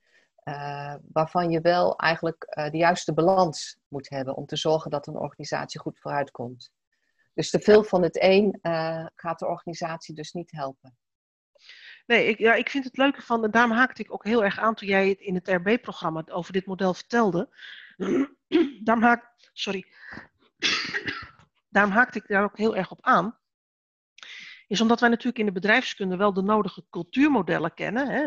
uh, 0.45 0.95
waarvan 1.13 1.51
je 1.51 1.61
wel 1.61 1.99
eigenlijk 1.99 2.47
uh, 2.49 2.71
de 2.71 2.77
juiste 2.77 3.15
balans 3.15 3.79
moet 3.89 4.09
hebben 4.09 4.35
om 4.35 4.47
te 4.47 4.57
zorgen 4.57 4.91
dat 4.91 5.07
een 5.07 5.17
organisatie 5.17 5.81
goed 5.81 5.99
vooruitkomt. 5.99 6.73
Dus 7.35 7.51
te 7.51 7.61
veel 7.61 7.85
van 7.85 8.03
het 8.03 8.23
een 8.23 8.59
gaat 9.15 9.39
de 9.39 9.47
organisatie 9.47 10.15
dus 10.15 10.33
niet 10.33 10.51
helpen. 10.51 10.97
Nee, 12.07 12.27
ik, 12.29 12.39
ja, 12.39 12.55
ik 12.55 12.71
vind 12.71 12.85
het 12.85 12.97
leuke 12.97 13.23
van, 13.23 13.45
en 13.45 13.51
daarom 13.51 13.77
haakte 13.77 14.03
ik 14.03 14.13
ook 14.13 14.25
heel 14.25 14.45
erg 14.45 14.59
aan 14.59 14.75
toen 14.75 14.89
jij 14.89 15.09
het 15.09 15.21
in 15.21 15.35
het 15.35 15.49
RB-programma 15.49 16.23
over 16.27 16.53
dit 16.53 16.67
model 16.67 16.95
vertelde. 16.95 17.49
daarom, 18.85 19.05
haak, 19.05 19.35
sorry. 19.53 19.87
daarom 21.75 21.93
haakte 21.93 22.19
ik 22.19 22.27
daar 22.27 22.45
ook 22.45 22.57
heel 22.57 22.77
erg 22.77 22.91
op 22.91 23.03
aan. 23.03 23.39
Is 24.75 24.81
omdat 24.81 25.01
wij 25.01 25.09
natuurlijk 25.09 25.39
in 25.39 25.47
de 25.47 25.53
bedrijfskunde 25.53 26.17
wel 26.17 26.33
de 26.33 26.43
nodige 26.43 26.85
cultuurmodellen 26.91 27.75
kennen. 27.75 28.09
Hè? 28.09 28.23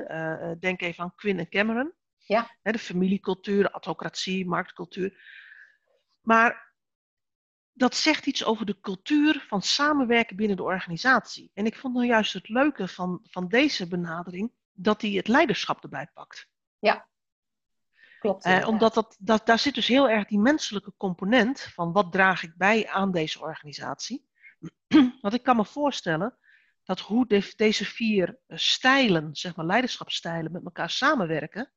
Uh, 0.49 0.55
denk 0.59 0.81
even 0.81 1.03
aan 1.03 1.15
Quinn 1.15 1.39
en 1.39 1.49
Cameron. 1.49 1.93
Ja. 2.17 2.57
Hè, 2.61 2.71
de 2.71 2.79
familiecultuur, 2.79 3.63
de 3.63 3.71
autocratie, 3.71 4.45
marktcultuur. 4.45 5.19
Maar 6.21 6.73
dat 7.73 7.95
zegt 7.95 8.25
iets 8.25 8.45
over 8.45 8.65
de 8.65 8.79
cultuur 8.79 9.45
van 9.47 9.61
samenwerken 9.61 10.35
binnen 10.35 10.57
de 10.57 10.63
organisatie. 10.63 11.51
En 11.53 11.65
ik 11.65 11.75
vond 11.75 11.93
nou 11.93 12.05
juist 12.05 12.33
het 12.33 12.49
leuke 12.49 12.87
van, 12.87 13.19
van 13.23 13.47
deze 13.47 13.87
benadering, 13.87 14.51
dat 14.73 15.01
hij 15.01 15.11
het 15.11 15.27
leiderschap 15.27 15.83
erbij 15.83 16.09
pakt. 16.13 16.47
Ja, 16.79 17.07
klopt. 18.19 18.45
Eh, 18.45 18.67
omdat 18.67 18.93
dat, 18.93 19.17
dat, 19.19 19.45
daar 19.45 19.59
zit 19.59 19.75
dus 19.75 19.87
heel 19.87 20.09
erg 20.09 20.27
die 20.27 20.39
menselijke 20.39 20.93
component 20.97 21.61
van 21.61 21.91
wat 21.91 22.11
draag 22.11 22.43
ik 22.43 22.55
bij 22.55 22.87
aan 22.87 23.11
deze 23.11 23.39
organisatie. 23.41 24.27
Want 25.21 25.33
ik 25.33 25.43
kan 25.43 25.55
me 25.55 25.65
voorstellen 25.65 26.37
dat 26.83 26.99
hoe 26.99 27.27
de, 27.27 27.53
deze 27.55 27.85
vier 27.85 28.39
eh, 28.47 28.57
stijlen, 28.57 29.35
zeg 29.35 29.55
maar 29.55 29.65
leiderschapsstijlen, 29.65 30.51
met 30.51 30.63
elkaar 30.63 30.89
samenwerken, 30.89 31.71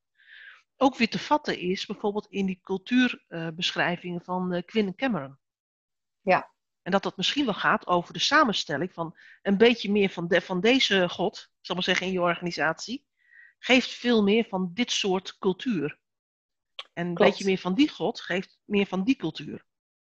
ook 0.77 0.97
weer 0.97 1.09
te 1.09 1.19
vatten 1.19 1.59
is, 1.59 1.85
bijvoorbeeld 1.85 2.27
in 2.29 2.45
die 2.45 2.59
cultuurbeschrijvingen 2.63 4.21
van 4.21 4.53
uh, 4.53 4.61
Quinn 4.65 4.95
Cameron. 4.95 5.37
Ja. 6.21 6.51
En 6.81 6.91
dat 6.91 7.03
dat 7.03 7.17
misschien 7.17 7.45
wel 7.45 7.53
gaat 7.53 7.87
over 7.87 8.13
de 8.13 8.19
samenstelling 8.19 8.93
van 8.93 9.17
een 9.41 9.57
beetje 9.57 9.91
meer 9.91 10.09
van, 10.09 10.27
de, 10.27 10.41
van 10.41 10.61
deze 10.61 11.09
God, 11.09 11.51
zal 11.59 11.75
maar 11.75 11.83
zeggen, 11.83 12.05
in 12.05 12.11
je 12.11 12.21
organisatie, 12.21 13.05
geeft 13.59 13.89
veel 13.89 14.23
meer 14.23 14.45
van 14.45 14.71
dit 14.73 14.91
soort 14.91 15.37
cultuur. 15.37 15.99
En 16.93 17.07
een 17.07 17.13
beetje 17.13 17.45
meer 17.45 17.57
van 17.57 17.73
die 17.73 17.89
God 17.89 18.21
geeft 18.21 18.59
meer 18.65 18.85
van 18.85 19.03
die 19.03 19.15
cultuur. 19.15 19.65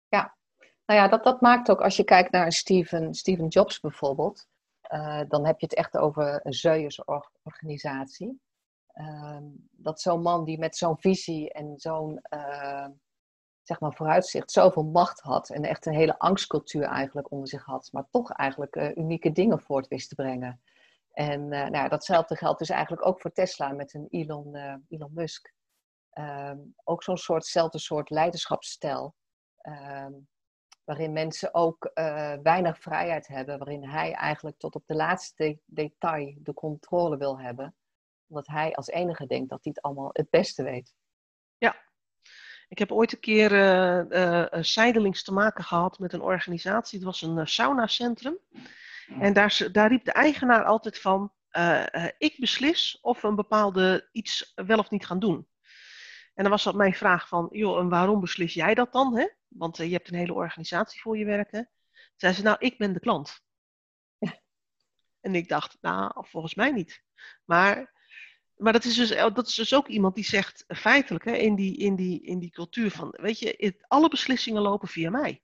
Ja, 0.08 0.36
Nou 0.86 1.00
ja, 1.00 1.08
dat, 1.08 1.24
dat 1.24 1.40
maakt 1.40 1.70
ook, 1.70 1.80
als 1.80 1.96
je 1.96 2.04
kijkt 2.04 2.32
naar 2.32 2.52
Steven, 2.52 3.14
Steven 3.14 3.46
Jobs 3.46 3.80
bijvoorbeeld, 3.80 4.46
uh, 4.92 5.20
dan 5.28 5.46
heb 5.46 5.60
je 5.60 5.66
het 5.66 5.74
echt 5.74 5.96
over 5.96 6.40
een 6.42 6.52
Zeus-organisatie. 6.52 8.40
Ehm, 8.92 9.44
dat 9.70 10.00
zo'n 10.00 10.22
man 10.22 10.44
die 10.44 10.58
met 10.58 10.76
zo'n 10.76 10.98
visie 10.98 11.52
en 11.52 11.74
zo'n 11.76 12.20
uh, 12.34 12.86
zeg 13.62 13.80
maar 13.80 13.92
vooruitzicht 13.92 14.50
zoveel 14.50 14.84
macht 14.84 15.20
had 15.20 15.50
en 15.50 15.62
echt 15.62 15.86
een 15.86 15.94
hele 15.94 16.18
angstcultuur 16.18 16.82
eigenlijk 16.82 17.30
onder 17.30 17.48
zich 17.48 17.64
had, 17.64 17.88
maar 17.92 18.06
toch 18.10 18.32
eigenlijk 18.32 18.76
uh, 18.76 18.96
unieke 18.96 19.32
dingen 19.32 19.60
voort 19.60 19.88
wist 19.88 20.08
te 20.08 20.14
brengen. 20.14 20.60
En 21.12 21.48
nou, 21.48 21.88
datzelfde 21.88 22.36
geldt 22.36 22.58
dus 22.58 22.68
eigenlijk 22.68 23.06
ook 23.06 23.20
voor 23.20 23.32
Tesla 23.32 23.72
met 23.72 23.94
een 23.94 24.06
Elon, 24.10 24.56
Elon 24.88 25.12
Musk. 25.14 25.52
Ehm, 26.10 26.58
ook 26.84 27.02
zo'n 27.02 27.16
soortzelfde 27.16 27.78
soort 27.78 28.10
leiderschapsstijl. 28.10 29.14
Ehm, 29.58 30.12
waarin 30.84 31.12
mensen 31.12 31.54
ook 31.54 31.90
uh, 31.94 32.32
weinig 32.42 32.78
vrijheid 32.78 33.26
hebben, 33.26 33.58
waarin 33.58 33.84
hij 33.84 34.12
eigenlijk 34.12 34.58
tot 34.58 34.74
op 34.74 34.82
de 34.86 34.94
laatste 34.94 35.58
detail 35.64 36.34
de 36.38 36.54
controle 36.54 37.16
wil 37.16 37.40
hebben, 37.40 37.74
omdat 38.26 38.46
hij 38.46 38.74
als 38.74 38.86
enige 38.86 39.26
denkt 39.26 39.50
dat 39.50 39.64
hij 39.64 39.72
het 39.74 39.84
allemaal 39.84 40.10
het 40.12 40.30
beste 40.30 40.62
weet. 40.62 40.94
Ja, 41.58 41.76
ik 42.68 42.78
heb 42.78 42.92
ooit 42.92 43.12
een 43.12 43.20
keer 43.20 43.52
uh, 43.52 44.62
zijdelings 44.62 45.22
te 45.22 45.32
maken 45.32 45.64
gehad 45.64 45.98
met 45.98 46.12
een 46.12 46.22
organisatie, 46.22 46.98
het 46.98 47.06
was 47.06 47.22
een 47.22 47.46
saunacentrum. 47.46 48.38
En 49.20 49.32
daar, 49.32 49.68
daar 49.72 49.88
riep 49.88 50.04
de 50.04 50.12
eigenaar 50.12 50.64
altijd 50.64 50.98
van, 50.98 51.32
ik 52.18 52.36
beslis 52.38 52.98
of 53.00 53.20
we 53.20 53.28
een 53.28 53.34
bepaalde 53.34 54.08
iets 54.12 54.52
wel 54.54 54.78
of 54.78 54.90
niet 54.90 55.06
gaan 55.06 55.18
doen. 55.18 55.48
En 56.34 56.42
dan 56.42 56.50
was 56.50 56.64
dat 56.64 56.74
mijn 56.74 56.94
vraag 56.94 57.28
van, 57.28 57.48
joh, 57.50 57.78
en 57.78 57.88
waarom 57.88 58.20
beslis 58.20 58.54
jij 58.54 58.74
dat 58.74 58.92
dan? 58.92 59.16
Hè? 59.16 59.26
Want 59.54 59.78
uh, 59.78 59.86
je 59.86 59.92
hebt 59.92 60.08
een 60.08 60.18
hele 60.18 60.34
organisatie 60.34 61.00
voor 61.00 61.18
je 61.18 61.24
werken. 61.24 61.70
Zei 62.16 62.32
ze, 62.32 62.42
nou, 62.42 62.56
ik 62.58 62.78
ben 62.78 62.92
de 62.92 63.00
klant. 63.00 63.40
En 65.20 65.34
ik 65.34 65.48
dacht, 65.48 65.78
nou, 65.80 66.26
volgens 66.28 66.54
mij 66.54 66.70
niet. 66.70 67.02
Maar, 67.44 67.92
maar 68.56 68.72
dat, 68.72 68.84
is 68.84 68.94
dus, 68.94 69.10
eh, 69.10 69.34
dat 69.34 69.46
is 69.46 69.54
dus 69.54 69.74
ook 69.74 69.88
iemand 69.88 70.14
die 70.14 70.24
zegt, 70.24 70.64
feitelijk, 70.68 71.24
hè, 71.24 71.32
in, 71.32 71.54
die, 71.54 71.76
in, 71.76 71.96
die, 71.96 72.22
in 72.22 72.38
die 72.38 72.50
cultuur 72.50 72.90
van, 72.90 73.08
weet 73.20 73.38
je, 73.38 73.54
het, 73.56 73.84
alle 73.88 74.08
beslissingen 74.08 74.62
lopen 74.62 74.88
via 74.88 75.10
mij. 75.10 75.42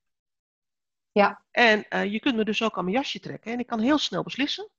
Ja. 1.12 1.44
En 1.50 1.86
uh, 1.90 2.04
je 2.12 2.20
kunt 2.20 2.36
me 2.36 2.44
dus 2.44 2.62
ook 2.62 2.76
aan 2.76 2.84
mijn 2.84 2.96
jasje 2.96 3.20
trekken. 3.20 3.52
En 3.52 3.58
ik 3.58 3.66
kan 3.66 3.80
heel 3.80 3.98
snel 3.98 4.22
beslissen, 4.22 4.70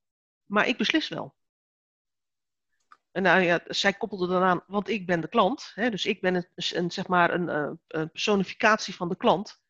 maar 0.45 0.67
ik 0.67 0.77
beslis 0.77 1.07
wel. 1.07 1.35
En 3.11 3.23
nou 3.23 3.41
ja, 3.41 3.61
zij 3.65 3.93
koppelde 3.93 4.27
dan 4.27 4.41
aan, 4.41 4.63
want 4.67 4.89
ik 4.89 5.05
ben 5.05 5.21
de 5.21 5.27
klant. 5.27 5.71
Hè, 5.75 5.89
dus 5.89 6.05
ik 6.05 6.21
ben 6.21 6.35
een, 6.35 6.47
een 6.55 6.91
zeg 6.91 7.07
maar 7.07 7.33
een, 7.33 7.49
eh, 7.49 7.71
een, 7.87 8.11
personificatie 8.11 8.95
van 8.95 9.09
de 9.09 9.17
klant. 9.17 9.61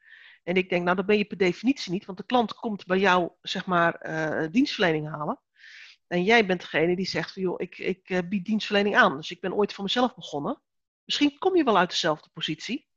En 0.43 0.55
ik 0.55 0.69
denk, 0.69 0.83
nou, 0.83 0.95
dat 0.95 1.05
ben 1.05 1.17
je 1.17 1.25
per 1.25 1.37
definitie 1.37 1.91
niet, 1.91 2.05
want 2.05 2.17
de 2.17 2.25
klant 2.25 2.53
komt 2.53 2.85
bij 2.85 2.97
jou, 2.97 3.31
zeg 3.41 3.65
maar, 3.65 4.09
uh, 4.09 4.51
dienstverlening 4.51 5.09
halen. 5.09 5.39
En 6.07 6.23
jij 6.23 6.45
bent 6.45 6.61
degene 6.61 6.95
die 6.95 7.05
zegt, 7.05 7.33
van, 7.33 7.41
joh, 7.41 7.61
ik, 7.61 7.77
ik 7.77 8.09
uh, 8.09 8.19
bied 8.29 8.45
dienstverlening 8.45 8.95
aan. 8.95 9.15
Dus 9.15 9.31
ik 9.31 9.41
ben 9.41 9.53
ooit 9.53 9.73
voor 9.73 9.83
mezelf 9.83 10.15
begonnen. 10.15 10.61
Misschien 11.05 11.37
kom 11.37 11.55
je 11.55 11.63
wel 11.63 11.77
uit 11.77 11.89
dezelfde 11.89 12.29
positie. 12.33 12.87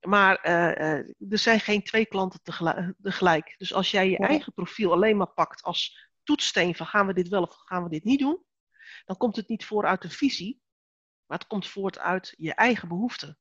Maar 0.00 0.42
er 0.42 1.38
zijn 1.38 1.60
geen 1.60 1.82
twee 1.82 2.06
klanten 2.06 2.40
tegelijk. 3.02 3.54
Dus 3.58 3.74
als 3.74 3.90
jij 3.90 4.10
je 4.10 4.18
eigen 4.18 4.52
profiel 4.52 4.92
alleen 4.92 5.16
maar 5.16 5.32
pakt 5.32 5.62
als 5.62 6.10
toetssteen 6.22 6.74
van 6.74 6.86
gaan 6.86 7.06
we 7.06 7.12
dit 7.12 7.28
wel 7.28 7.42
of 7.42 7.54
gaan 7.64 7.82
we 7.82 7.88
dit 7.88 8.04
niet 8.04 8.18
doen, 8.18 8.44
dan 9.04 9.16
komt 9.16 9.36
het 9.36 9.48
niet 9.48 9.64
voort 9.64 9.86
uit 9.86 10.04
een 10.04 10.10
visie, 10.10 10.60
maar 11.26 11.38
het 11.38 11.46
komt 11.46 11.68
voort 11.68 11.98
uit 11.98 12.34
je 12.36 12.54
eigen 12.54 12.88
behoeften. 12.88 13.38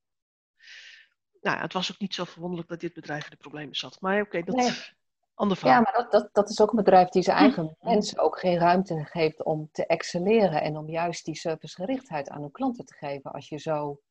Nou, 1.41 1.57
het 1.57 1.73
was 1.73 1.91
ook 1.91 1.99
niet 1.99 2.13
zo 2.13 2.23
verwonderlijk 2.23 2.69
dat 2.69 2.79
dit 2.79 2.93
bedrijf 2.93 3.23
in 3.23 3.29
de 3.29 3.35
problemen 3.35 3.75
zat. 3.75 4.01
Maar 4.01 4.21
oké, 4.21 4.43
dat 4.43 4.57
is 4.57 4.95
ander 5.33 5.57
verhaal. 5.57 5.75
Ja, 5.75 5.81
maar 5.81 5.93
dat, 6.03 6.11
dat, 6.11 6.33
dat 6.33 6.49
is 6.49 6.61
ook 6.61 6.69
een 6.69 6.83
bedrijf 6.83 7.09
die 7.09 7.21
zijn 7.21 7.37
eigen 7.37 7.77
mensen 7.79 8.19
ook 8.19 8.39
geen 8.39 8.57
ruimte 8.57 9.05
geeft 9.05 9.43
om 9.43 9.69
te 9.71 9.85
excelleren 9.85 10.61
en 10.61 10.77
om 10.77 10.89
juist 10.89 11.25
die 11.25 11.35
servicegerichtheid 11.35 12.29
aan 12.29 12.41
hun 12.41 12.51
klanten 12.51 12.85
te 12.85 12.93
geven. 12.93 13.31
Als 13.31 13.49
je 13.49 13.57
zo 13.57 14.01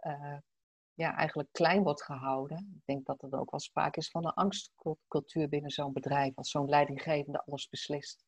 uh, 0.00 0.36
ja, 0.94 1.16
eigenlijk 1.16 1.48
klein 1.52 1.82
wordt 1.82 2.02
gehouden. 2.02 2.72
Ik 2.76 2.86
denk 2.86 3.06
dat 3.06 3.22
er 3.22 3.38
ook 3.38 3.50
wel 3.50 3.60
sprake 3.60 3.98
is 3.98 4.10
van 4.10 4.26
een 4.26 4.32
angstcultuur 4.32 5.48
binnen 5.48 5.70
zo'n 5.70 5.92
bedrijf, 5.92 6.36
als 6.36 6.50
zo'n 6.50 6.68
leidinggevende 6.68 7.42
alles 7.46 7.68
beslist. 7.68 8.24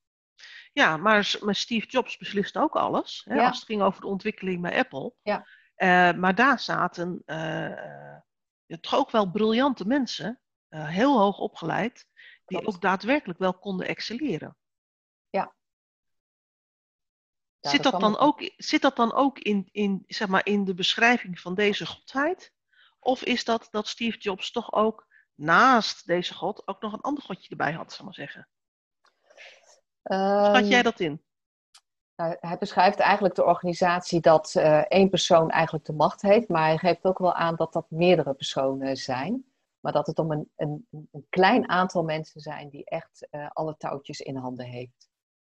Ja, 0.72 0.96
maar, 0.96 1.37
maar 1.40 1.55
Steve 1.55 1.87
Jobs 1.87 2.16
beslist 2.16 2.57
ook 2.57 2.76
alles. 2.76 3.22
Hè, 3.24 3.42
Als 3.42 3.57
het 3.57 3.66
ging 3.66 3.83
over 3.83 4.00
de 4.00 4.07
ontwikkeling 4.07 4.62
bij 4.62 4.79
Apple. 4.79 5.14
Ja. 5.22 5.46
Uh, 5.76 6.20
maar 6.20 6.35
daar 6.35 6.61
zaten 6.61 7.22
uh, 7.26 8.79
toch 8.81 8.94
ook 8.94 9.11
wel 9.11 9.31
briljante 9.31 9.87
mensen, 9.87 10.40
uh, 10.68 10.88
heel 10.88 11.18
hoog 11.18 11.38
opgeleid, 11.38 12.07
die 12.44 12.59
Klopt. 12.59 12.66
ook 12.66 12.81
daadwerkelijk 12.81 13.38
wel 13.38 13.59
konden 13.59 13.87
excelleren. 13.87 14.57
Ja. 15.31 15.55
ja 17.61 17.70
zit, 17.70 17.83
dat 17.83 18.00
dan 18.00 18.18
ook, 18.18 18.53
zit 18.57 18.83
dat 18.83 18.96
dan 18.96 19.12
ook 19.12 19.38
in, 19.38 19.68
in, 19.72 20.05
zeg 20.07 20.29
maar, 20.29 20.46
in 20.46 20.64
de 20.64 20.74
beschrijving 20.74 21.40
van 21.40 21.55
deze 21.55 21.87
godheid? 21.87 22.53
Of 22.98 23.22
is 23.22 23.44
dat 23.44 23.68
dat 23.70 23.88
Steve 23.88 24.18
Jobs 24.18 24.50
toch 24.50 24.72
ook 24.72 25.07
naast 25.35 26.07
deze 26.07 26.35
god 26.35 26.66
ook 26.66 26.81
nog 26.81 26.92
een 26.92 27.00
ander 27.00 27.22
godje 27.22 27.50
erbij 27.50 27.72
had, 27.72 27.92
zal 27.92 28.05
maar 28.05 28.14
zeggen? 28.14 28.48
Schat 30.02 30.68
jij 30.68 30.74
ehm, 30.74 30.82
dat 30.82 31.00
in? 31.00 31.22
Nou, 32.16 32.36
hij 32.40 32.58
beschrijft 32.58 32.98
eigenlijk 32.98 33.34
de 33.34 33.44
organisatie 33.44 34.20
dat 34.20 34.54
uh, 34.56 34.78
één 34.78 35.08
persoon 35.08 35.50
eigenlijk 35.50 35.84
de 35.84 35.92
macht 35.92 36.22
heeft, 36.22 36.48
maar 36.48 36.66
hij 36.66 36.78
geeft 36.78 37.04
ook 37.04 37.18
wel 37.18 37.34
aan 37.34 37.56
dat 37.56 37.72
dat 37.72 37.90
meerdere 37.90 38.34
personen 38.34 38.96
zijn. 38.96 39.44
Maar 39.80 39.92
dat 39.92 40.06
het 40.06 40.18
om 40.18 40.30
een, 40.30 40.50
een, 40.56 40.86
een 40.90 41.26
klein 41.28 41.68
aantal 41.68 42.02
mensen 42.02 42.40
zijn 42.40 42.68
die 42.68 42.84
echt 42.84 43.28
uh, 43.30 43.50
alle 43.52 43.76
touwtjes 43.76 44.20
in 44.20 44.36
handen 44.36 44.66
heeft. 44.66 45.08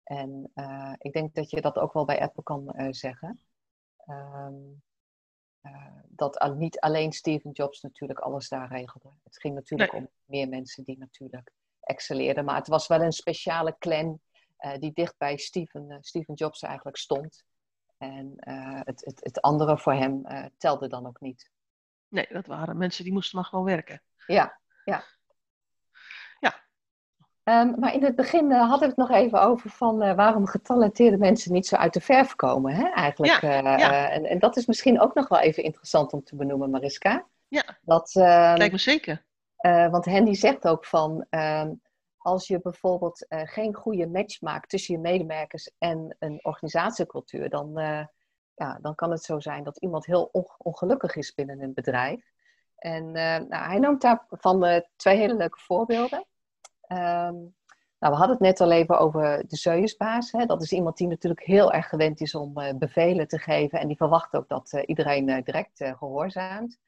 En 0.04 0.52
uh, 0.56 0.94
ik 0.98 1.14
denk 1.14 1.36
dat 1.36 1.50
je 1.50 1.62
dat 1.62 1.78
ook 1.78 1.94
wel 1.94 2.06
bij 2.06 2.22
Apple 2.22 2.44
kan 2.44 2.74
zeggen. 2.90 3.40
Um, 4.08 4.84
dat 6.08 6.56
niet 6.56 6.80
alleen 6.80 7.12
Steve 7.12 7.50
Jobs 7.50 7.82
natuurlijk 7.82 8.20
alles 8.20 8.50
daar 8.50 8.72
regelde. 8.72 9.10
Het 9.24 9.40
ging 9.40 9.56
natuurlijk 9.56 9.92
nee. 9.92 10.02
om 10.02 10.10
meer 10.26 10.50
mensen 10.50 10.84
die 10.84 10.98
natuurlijk 10.98 11.52
excelleerden. 11.80 12.46
Maar 12.46 12.56
het 12.56 12.68
was 12.68 12.88
wel 12.88 13.02
een 13.02 13.12
speciale 13.12 13.76
clan 13.80 14.20
die 14.80 14.94
dicht 14.94 15.18
bij 15.18 15.38
Steven, 15.38 15.86
uh, 15.90 15.98
Steven 16.00 16.34
Jobs 16.34 16.62
eigenlijk 16.62 16.98
stond. 16.98 17.44
En 17.98 18.34
uh, 18.40 18.80
het, 18.84 19.06
het, 19.06 19.20
het 19.24 19.42
andere 19.42 19.78
voor 19.78 19.94
hem 19.94 20.24
telde 20.58 20.88
dan 20.88 21.08
ook 21.08 21.20
niet. 21.20 21.52
Nee, 22.08 22.28
dat 22.30 22.48
waren 22.48 22.78
mensen 22.78 23.04
die 23.04 23.14
moesten 23.14 23.36
maar 23.36 23.46
gewoon 23.46 23.66
werken. 23.66 24.02
Ja, 24.28 24.60
ja. 24.84 25.04
Ja. 26.40 26.54
Um, 27.62 27.80
maar 27.80 27.94
in 27.94 28.04
het 28.04 28.16
begin 28.16 28.52
hadden 28.52 28.80
we 28.80 28.86
het 28.86 29.10
nog 29.10 29.12
even 29.12 29.42
over 29.42 29.70
van 29.70 29.98
waarom 30.16 30.48
getalenteerde 30.48 31.18
mensen 31.18 31.54
niet 31.54 31.68
zo 31.68 31.76
uit 31.76 31.94
de 31.94 32.02
verf 32.02 32.36
komen, 32.36 32.74
hè, 32.74 32.88
eigenlijk. 32.88 33.42
Ja, 33.42 33.78
ja. 33.78 34.10
En, 34.10 34.26
en, 34.26 34.40
dat 34.40 34.58
is 34.58 34.66
misschien 34.66 35.02
ook 35.02 35.14
nog 35.14 35.28
wel 35.28 35.40
even 35.40 35.64
interessant 35.64 36.14
om 36.14 36.24
te 36.24 36.36
benoemen, 36.36 36.70
Mariska. 36.70 37.28
Ja, 37.48 37.78
dat, 37.82 38.14
uh, 38.16 38.54
lijkt 38.56 38.72
me 38.72 38.78
zeker. 38.78 39.26
want 39.90 40.06
Hendy 40.06 40.34
zegt 40.34 40.68
ook 40.68 40.86
van, 40.86 41.26
uh, 41.30 41.66
als 42.26 42.48
je 42.48 42.60
bijvoorbeeld 42.62 43.26
uh, 43.30 43.42
geen 43.44 43.74
goede 43.74 44.08
match 44.08 44.42
maakt 44.42 44.70
tussen 44.70 44.96
je 44.96 45.02
medewerkers 45.02 45.72
en 45.78 46.16
een 46.20 46.40
organisatiecultuur, 46.42 47.50
dan, 47.50 47.80
uh, 47.80 48.06
ja, 48.56 48.80
dan 48.82 48.96
kan 48.96 49.12
het 49.12 49.24
zo 49.24 49.40
zijn 49.40 49.64
dat 49.64 49.78
iemand 49.78 50.06
heel 50.06 50.30
ongelukkig 50.58 51.16
is 51.16 51.34
binnen 51.34 51.62
een 51.62 51.74
bedrijf. 51.74 52.32
En 52.78 53.04
uh, 53.04 53.14
nou, 53.38 53.66
hij 53.66 53.80
noemt 53.80 54.02
daarvan 54.02 54.84
twee 54.96 55.18
hele 55.18 55.36
leuke 55.36 55.60
voorbeelden. 55.60 56.20
Um, 56.88 57.56
nou, 58.00 58.14
we 58.14 58.16
hadden 58.16 58.30
het 58.30 58.40
net 58.40 58.62
al 58.62 58.72
even 58.72 59.00
over 59.00 59.48
de 59.48 59.58
zeusbaas. 59.58 60.32
Dat 60.32 60.62
is 60.62 60.72
iemand 60.72 60.98
die 60.98 61.08
natuurlijk 61.08 61.46
heel 61.46 61.74
erg 61.74 61.90
gewend 61.90 62.22
is 62.22 62.36
om 62.36 62.54
bevelen 62.78 63.28
te 63.28 63.40
geven 63.40 63.80
en 63.80 63.88
die 63.88 63.98
verwacht 63.98 64.36
ook 64.36 64.48
dat 64.50 64.74
iedereen 64.86 65.26
direct 65.26 65.84
gehoorzaamt. 65.98 66.80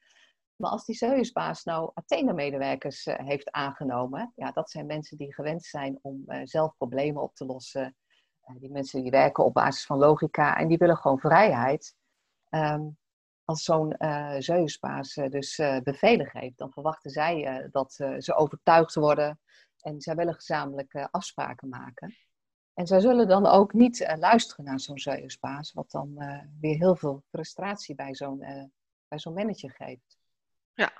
Maar 0.58 0.70
als 0.70 0.84
die 0.84 0.96
Zeusbaas 0.96 1.64
nou 1.64 1.90
Athene-medewerkers 1.94 3.06
uh, 3.06 3.14
heeft 3.18 3.50
aangenomen, 3.50 4.32
ja, 4.36 4.50
dat 4.50 4.70
zijn 4.70 4.86
mensen 4.86 5.16
die 5.16 5.34
gewend 5.34 5.64
zijn 5.64 5.98
om 6.02 6.22
uh, 6.26 6.40
zelf 6.44 6.76
problemen 6.76 7.22
op 7.22 7.34
te 7.34 7.44
lossen. 7.44 7.96
Uh, 8.44 8.56
die 8.60 8.70
mensen 8.70 9.02
die 9.02 9.10
werken 9.10 9.44
op 9.44 9.54
basis 9.54 9.86
van 9.86 9.98
logica 9.98 10.56
en 10.56 10.68
die 10.68 10.78
willen 10.78 10.96
gewoon 10.96 11.18
vrijheid. 11.18 11.96
Um, 12.50 12.98
als 13.44 13.62
zo'n 13.62 13.96
Zeusbaas 14.38 15.14
dus 15.14 15.56
bevelen 15.82 16.26
geeft, 16.26 16.58
dan 16.58 16.72
verwachten 16.72 17.10
zij 17.10 17.68
dat 17.70 17.92
ze 18.18 18.34
overtuigd 18.34 18.94
worden 18.94 19.40
en 19.80 20.00
zij 20.00 20.14
willen 20.14 20.34
gezamenlijk 20.34 21.08
afspraken 21.10 21.68
maken. 21.68 22.16
En 22.74 22.86
zij 22.86 23.00
zullen 23.00 23.28
dan 23.28 23.46
ook 23.46 23.72
niet 23.72 24.14
luisteren 24.18 24.64
naar 24.64 24.80
zo'n 24.80 24.98
Zeusbaas, 24.98 25.72
wat 25.72 25.90
dan 25.90 26.14
weer 26.60 26.76
heel 26.76 26.96
veel 26.96 27.22
frustratie 27.30 27.94
bij 27.94 28.14
zo'n 28.14 28.38
bij 29.08 29.18
zo'n 29.18 29.34
manager 29.34 29.70
geeft. 29.70 30.18
Ja, 30.78 30.92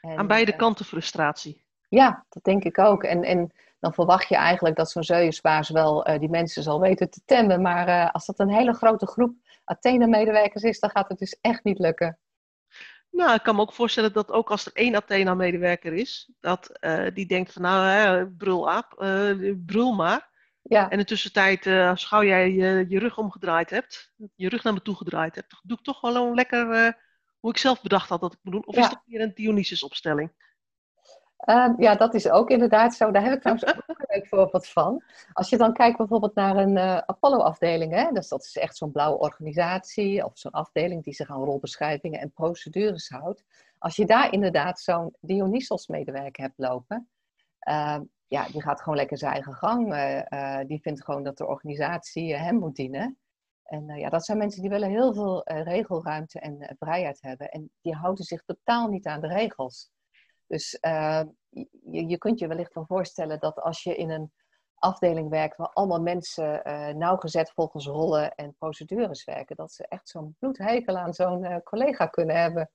en, 0.00 0.18
aan 0.18 0.26
beide 0.26 0.52
eh, 0.52 0.58
kanten 0.58 0.84
frustratie. 0.84 1.64
Ja, 1.88 2.26
dat 2.28 2.44
denk 2.44 2.64
ik 2.64 2.78
ook. 2.78 3.04
En, 3.04 3.22
en 3.24 3.52
dan 3.80 3.94
verwacht 3.94 4.28
je 4.28 4.36
eigenlijk 4.36 4.76
dat 4.76 4.90
zo'n 4.90 5.02
zeusbaas 5.02 5.68
wel 5.68 6.08
uh, 6.08 6.18
die 6.18 6.28
mensen 6.28 6.62
zal 6.62 6.80
weten 6.80 7.10
te 7.10 7.20
temmen. 7.24 7.62
Maar 7.62 7.88
uh, 7.88 8.10
als 8.10 8.26
dat 8.26 8.38
een 8.38 8.50
hele 8.50 8.72
grote 8.74 9.06
groep 9.06 9.34
Athene-medewerkers 9.64 10.62
is, 10.62 10.80
dan 10.80 10.90
gaat 10.90 11.08
het 11.08 11.18
dus 11.18 11.38
echt 11.40 11.64
niet 11.64 11.78
lukken. 11.78 12.18
Nou, 13.10 13.34
ik 13.34 13.42
kan 13.42 13.54
me 13.54 13.60
ook 13.60 13.72
voorstellen 13.72 14.12
dat 14.12 14.30
ook 14.30 14.50
als 14.50 14.66
er 14.66 14.72
één 14.72 14.96
Athena-medewerker 14.96 15.92
is, 15.92 16.30
dat 16.40 16.78
die 17.14 17.26
denkt 17.26 17.52
van 17.52 17.62
nou, 17.62 17.86
hè, 17.86 18.26
brul 18.26 18.70
aap, 18.70 18.94
brul 19.66 19.92
maar. 19.92 20.28
Ja. 20.62 20.84
En 20.84 20.90
in 20.90 20.98
de 20.98 21.04
tussentijd, 21.04 21.66
als 21.66 22.04
gauw 22.04 22.24
jij 22.24 22.52
je, 22.52 22.86
je, 22.88 22.98
rug 22.98 23.18
omgedraaid 23.18 23.70
hebt, 23.70 24.12
je 24.34 24.48
rug 24.48 24.62
naar 24.62 24.72
me 24.72 24.82
toe 24.82 24.96
gedraaid 24.96 25.34
hebt, 25.34 25.60
doe 25.62 25.78
ik 25.78 25.84
toch 25.84 26.02
een 26.02 26.34
lekker 26.34 26.96
hoe 27.40 27.50
ik 27.50 27.58
zelf 27.58 27.82
bedacht 27.82 28.08
had 28.08 28.20
dat 28.20 28.32
ik 28.32 28.38
moet 28.42 28.52
doen. 28.52 28.66
Of 28.66 28.76
is 28.76 28.88
dat 28.88 29.02
weer 29.06 29.20
een 29.20 29.34
Dionysus-opstelling? 29.34 30.32
Ehm, 31.36 31.82
ja, 31.82 31.94
dat 31.94 32.14
is 32.14 32.28
ook 32.28 32.50
inderdaad 32.50 32.94
zo. 32.94 33.10
Daar 33.10 33.22
heb 33.22 33.32
ik 33.32 33.40
trouwens 33.40 33.66
ook 33.66 33.84
een 33.86 34.06
leuk 34.08 34.28
voorbeeld 34.28 34.68
van. 34.68 35.02
Als 35.32 35.48
je 35.48 35.56
dan 35.56 35.72
kijkt 35.72 35.96
bijvoorbeeld 35.96 36.34
naar 36.34 36.56
een 36.56 36.76
uh, 36.76 36.96
Apollo-afdeling, 36.96 38.10
dus 38.12 38.28
dat 38.28 38.44
is 38.44 38.56
echt 38.56 38.76
zo'n 38.76 38.92
blauwe 38.92 39.18
organisatie 39.18 40.24
of 40.24 40.38
zo'n 40.38 40.50
afdeling 40.50 41.04
die 41.04 41.14
zich 41.14 41.30
aan 41.30 41.44
rolbeschrijvingen 41.44 42.20
en 42.20 42.32
procedures 42.32 43.08
houdt. 43.08 43.44
Als 43.78 43.96
je 43.96 44.06
daar 44.06 44.32
inderdaad 44.32 44.80
zo'n 44.80 45.14
Dionysos-medewerker 45.20 46.42
hebt 46.42 46.58
lopen, 46.58 47.08
uh, 47.68 47.98
ja, 48.28 48.46
die 48.46 48.62
gaat 48.62 48.80
gewoon 48.80 48.98
lekker 48.98 49.18
zijn 49.18 49.32
eigen 49.32 49.54
gang. 49.54 49.94
Uh, 49.94 50.58
die 50.66 50.80
vindt 50.80 51.04
gewoon 51.04 51.22
dat 51.22 51.38
de 51.38 51.46
organisatie 51.46 52.36
hem 52.36 52.54
moet 52.58 52.76
dienen. 52.76 53.18
En 53.70 53.98
ja, 53.98 54.08
dat 54.08 54.24
zijn 54.24 54.38
mensen 54.38 54.60
die 54.60 54.70
willen 54.70 54.90
heel 54.90 55.14
veel 55.14 55.42
regelruimte 55.44 56.40
en 56.40 56.76
vrijheid 56.78 57.18
hebben. 57.20 57.48
En 57.48 57.70
die 57.80 57.94
houden 57.94 58.24
zich 58.24 58.42
totaal 58.44 58.88
niet 58.88 59.06
aan 59.06 59.20
de 59.20 59.26
regels. 59.26 59.90
Dus 60.46 60.78
uh, 60.80 61.22
je, 61.90 62.08
je 62.08 62.18
kunt 62.18 62.38
je 62.38 62.46
wellicht 62.46 62.74
wel 62.74 62.86
voorstellen 62.86 63.40
dat 63.40 63.60
als 63.60 63.82
je 63.82 63.96
in 63.96 64.10
een 64.10 64.32
afdeling 64.74 65.28
werkt 65.28 65.56
waar 65.56 65.72
allemaal 65.72 66.00
mensen 66.00 66.62
uh, 66.64 66.88
nauwgezet 66.88 67.50
volgens 67.50 67.86
rollen 67.86 68.34
en 68.34 68.54
procedures 68.58 69.24
werken, 69.24 69.56
dat 69.56 69.72
ze 69.72 69.86
echt 69.88 70.08
zo'n 70.08 70.36
bloedhekel 70.38 70.96
aan 70.96 71.14
zo'n 71.14 71.44
uh, 71.44 71.56
collega 71.64 72.06
kunnen 72.06 72.36
hebben. 72.36 72.70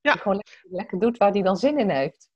Ja. 0.00 0.12
Die 0.12 0.20
gewoon 0.20 0.36
lekker, 0.36 0.70
lekker, 0.70 0.98
doet 0.98 1.16
waar 1.16 1.32
die 1.32 1.42
dan 1.42 1.56
zin 1.56 1.78
in 1.78 1.90
heeft. 1.90 2.30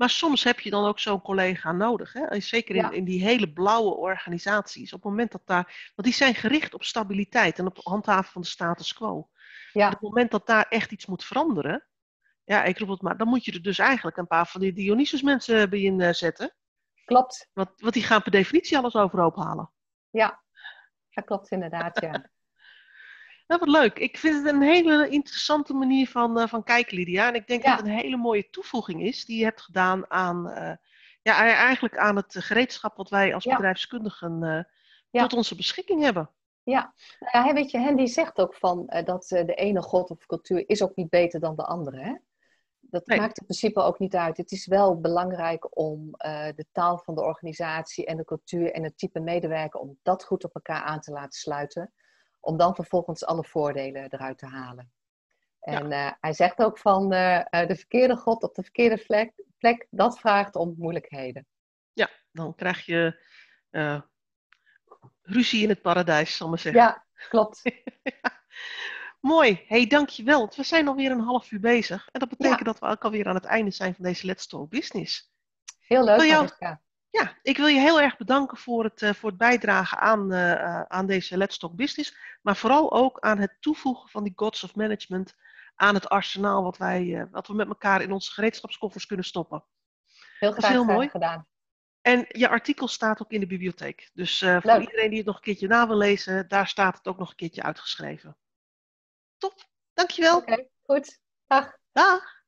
Maar 0.00 0.10
soms 0.10 0.44
heb 0.44 0.60
je 0.60 0.70
dan 0.70 0.84
ook 0.84 0.98
zo'n 0.98 1.22
collega 1.22 1.72
nodig. 1.72 2.12
Hè? 2.12 2.40
Zeker 2.40 2.74
in, 2.74 2.92
in 2.92 3.04
die 3.04 3.22
hele 3.22 3.52
blauwe 3.52 3.94
organisaties. 3.94 4.92
Op 4.92 5.02
het 5.02 5.10
moment 5.10 5.32
dat 5.32 5.42
daar. 5.44 5.92
Want 5.94 6.08
die 6.08 6.16
zijn 6.16 6.34
gericht 6.34 6.74
op 6.74 6.84
stabiliteit 6.84 7.58
en 7.58 7.66
op 7.66 7.78
handhaven 7.82 8.32
van 8.32 8.42
de 8.42 8.46
status 8.46 8.92
quo. 8.92 9.30
Ja. 9.72 9.86
op 9.86 9.92
het 9.92 10.00
moment 10.00 10.30
dat 10.30 10.46
daar 10.46 10.66
echt 10.68 10.92
iets 10.92 11.06
moet 11.06 11.24
veranderen, 11.24 11.86
ja, 12.44 12.64
ik 12.64 12.78
roep 12.78 12.88
het 12.88 13.02
maar. 13.02 13.16
Dan 13.16 13.28
moet 13.28 13.44
je 13.44 13.52
er 13.52 13.62
dus 13.62 13.78
eigenlijk 13.78 14.16
een 14.16 14.26
paar 14.26 14.46
van 14.46 14.60
die 14.60 14.72
Dionysus 14.72 15.22
mensen 15.22 15.70
bij 15.70 15.80
in 15.80 16.14
zetten. 16.14 16.54
Klopt. 17.04 17.50
Want, 17.52 17.70
want 17.76 17.94
die 17.94 18.02
gaan 18.02 18.22
per 18.22 18.30
definitie 18.30 18.78
alles 18.78 18.94
overhoop 18.94 19.36
halen. 19.36 19.70
Ja, 20.10 20.42
dat 21.10 21.24
klopt 21.24 21.50
inderdaad, 21.50 22.00
ja. 22.00 22.30
Nou, 23.50 23.62
wat 23.64 23.82
leuk. 23.82 23.98
Ik 23.98 24.18
vind 24.18 24.36
het 24.36 24.54
een 24.54 24.62
hele 24.62 25.08
interessante 25.08 25.74
manier 25.74 26.08
van, 26.08 26.38
uh, 26.38 26.46
van 26.46 26.62
kijken, 26.62 26.96
Lydia. 26.96 27.28
En 27.28 27.34
ik 27.34 27.46
denk 27.46 27.64
dat 27.64 27.76
het 27.76 27.86
een 27.86 27.92
hele 27.92 28.16
mooie 28.16 28.50
toevoeging 28.50 29.02
is 29.02 29.24
die 29.24 29.38
je 29.38 29.44
hebt 29.44 29.60
gedaan 29.60 30.10
aan, 30.10 30.48
uh, 30.48 30.72
ja, 31.22 31.54
eigenlijk 31.54 31.98
aan 31.98 32.16
het 32.16 32.36
gereedschap 32.38 32.96
wat 32.96 33.08
wij 33.08 33.34
als 33.34 33.44
bedrijfskundigen 33.44 34.66
uh, 35.10 35.22
tot 35.22 35.32
onze 35.32 35.56
beschikking 35.56 36.02
hebben. 36.02 36.30
Ja, 36.62 36.94
nou 37.32 37.46
ja, 37.46 37.52
weet 37.52 37.70
je, 37.70 37.78
Hendy 37.78 38.06
zegt 38.06 38.38
ook 38.38 38.54
van 38.54 38.86
dat 39.04 39.28
de 39.28 39.54
ene 39.54 39.82
god 39.82 40.10
of 40.10 40.26
cultuur 40.26 40.68
is 40.68 40.82
ook 40.82 40.96
niet 40.96 41.10
beter 41.10 41.40
dan 41.40 41.56
de 41.56 41.64
andere. 41.64 42.00
Hè? 42.00 42.14
dat 42.80 43.06
maakt 43.06 43.38
in 43.38 43.46
principe 43.46 43.80
ook 43.80 43.98
niet 43.98 44.16
uit. 44.16 44.36
Het 44.36 44.50
is 44.52 44.66
wel 44.66 45.00
belangrijk 45.00 45.78
om 45.78 46.10
de 46.54 46.66
taal 46.72 46.98
van 46.98 47.14
de 47.14 47.22
organisatie 47.22 48.06
en 48.06 48.16
de 48.16 48.24
cultuur 48.24 48.72
en 48.72 48.82
het 48.82 48.98
type 48.98 49.20
medewerker, 49.20 49.80
om 49.80 49.98
dat 50.02 50.24
goed 50.24 50.44
op 50.44 50.54
elkaar 50.54 50.82
aan 50.82 51.00
te 51.00 51.12
laten 51.12 51.40
sluiten. 51.40 51.92
Om 52.40 52.56
dan 52.56 52.74
vervolgens 52.74 53.24
alle 53.24 53.44
voordelen 53.44 54.12
eruit 54.12 54.38
te 54.38 54.46
halen. 54.46 54.92
En 55.60 55.88
ja. 55.88 56.06
uh, 56.06 56.12
hij 56.20 56.32
zegt 56.32 56.58
ook 56.58 56.78
van 56.78 57.02
uh, 57.02 57.44
de 57.50 57.76
verkeerde 57.76 58.16
god 58.16 58.42
op 58.42 58.54
de 58.54 58.62
verkeerde 58.62 59.04
plek, 59.06 59.32
plek, 59.58 59.86
dat 59.90 60.18
vraagt 60.18 60.56
om 60.56 60.74
moeilijkheden. 60.78 61.46
Ja, 61.92 62.10
dan 62.32 62.54
krijg 62.54 62.86
je 62.86 63.18
ruzie 65.22 65.62
in 65.62 65.68
het 65.68 65.82
paradijs, 65.82 66.36
zal 66.36 66.46
ik 66.46 66.52
maar 66.52 66.62
zeggen. 66.62 66.82
Ja, 66.82 67.04
klopt. 67.28 67.60
ja. 68.22 68.38
Mooi. 69.20 69.64
hey, 69.66 69.86
dankjewel. 69.86 70.52
We 70.56 70.62
zijn 70.62 70.88
alweer 70.88 71.10
een 71.10 71.20
half 71.20 71.50
uur 71.50 71.60
bezig. 71.60 72.08
En 72.12 72.20
dat 72.20 72.28
betekent 72.28 72.64
dat 72.64 72.78
we 72.78 72.86
ook 72.86 73.04
alweer 73.04 73.26
aan 73.26 73.34
het 73.34 73.44
einde 73.44 73.70
zijn 73.70 73.94
van 73.94 74.04
deze 74.04 74.26
Let's 74.26 74.46
Talk 74.46 74.70
Business. 74.70 75.32
Heel 75.80 76.04
leuk, 76.04 76.20
jou, 76.22 76.48
Ja, 77.10 77.38
ik 77.42 77.56
wil 77.56 77.66
je 77.66 77.80
heel 77.80 78.00
erg 78.00 78.16
bedanken 78.16 78.56
voor 78.56 78.84
het, 78.84 79.02
uh, 79.02 79.12
voor 79.12 79.28
het 79.28 79.38
bijdragen 79.38 79.98
aan, 79.98 80.32
uh, 80.32 80.82
aan 80.82 81.06
deze 81.06 81.36
Let's 81.36 81.58
Talk 81.58 81.76
Business. 81.76 82.16
Maar 82.42 82.56
vooral 82.56 82.92
ook 82.92 83.20
aan 83.20 83.38
het 83.38 83.56
toevoegen 83.60 84.08
van 84.08 84.24
die 84.24 84.32
Gods 84.36 84.64
of 84.64 84.74
Management 84.74 85.34
aan 85.74 85.94
het 85.94 86.08
arsenaal 86.08 86.62
wat, 86.62 86.76
wij, 86.76 87.04
uh, 87.04 87.24
wat 87.30 87.46
we 87.46 87.54
met 87.54 87.68
elkaar 87.68 88.02
in 88.02 88.12
onze 88.12 88.32
gereedschapskoffers 88.32 89.06
kunnen 89.06 89.24
stoppen. 89.24 89.64
Heel 90.38 90.52
graag 90.52 90.70
heel 90.70 90.84
mooi. 90.84 91.08
gedaan. 91.08 91.48
En 92.00 92.24
je 92.28 92.48
artikel 92.48 92.88
staat 92.88 93.22
ook 93.22 93.30
in 93.30 93.40
de 93.40 93.46
bibliotheek. 93.46 94.10
Dus 94.12 94.38
voor 94.38 94.80
iedereen 94.80 95.08
die 95.08 95.18
het 95.18 95.26
nog 95.26 95.36
een 95.36 95.42
keertje 95.42 95.68
na 95.68 95.86
wil 95.86 95.96
lezen, 95.96 96.48
daar 96.48 96.68
staat 96.68 96.96
het 96.96 97.06
ook 97.06 97.18
nog 97.18 97.30
een 97.30 97.36
keertje 97.36 97.62
uitgeschreven. 97.62 98.36
Top, 99.38 99.54
dankjewel. 99.92 100.36
Oké, 100.36 100.52
okay, 100.52 100.70
goed. 100.82 101.20
Dag. 101.46 101.76
Dag. 101.92 102.39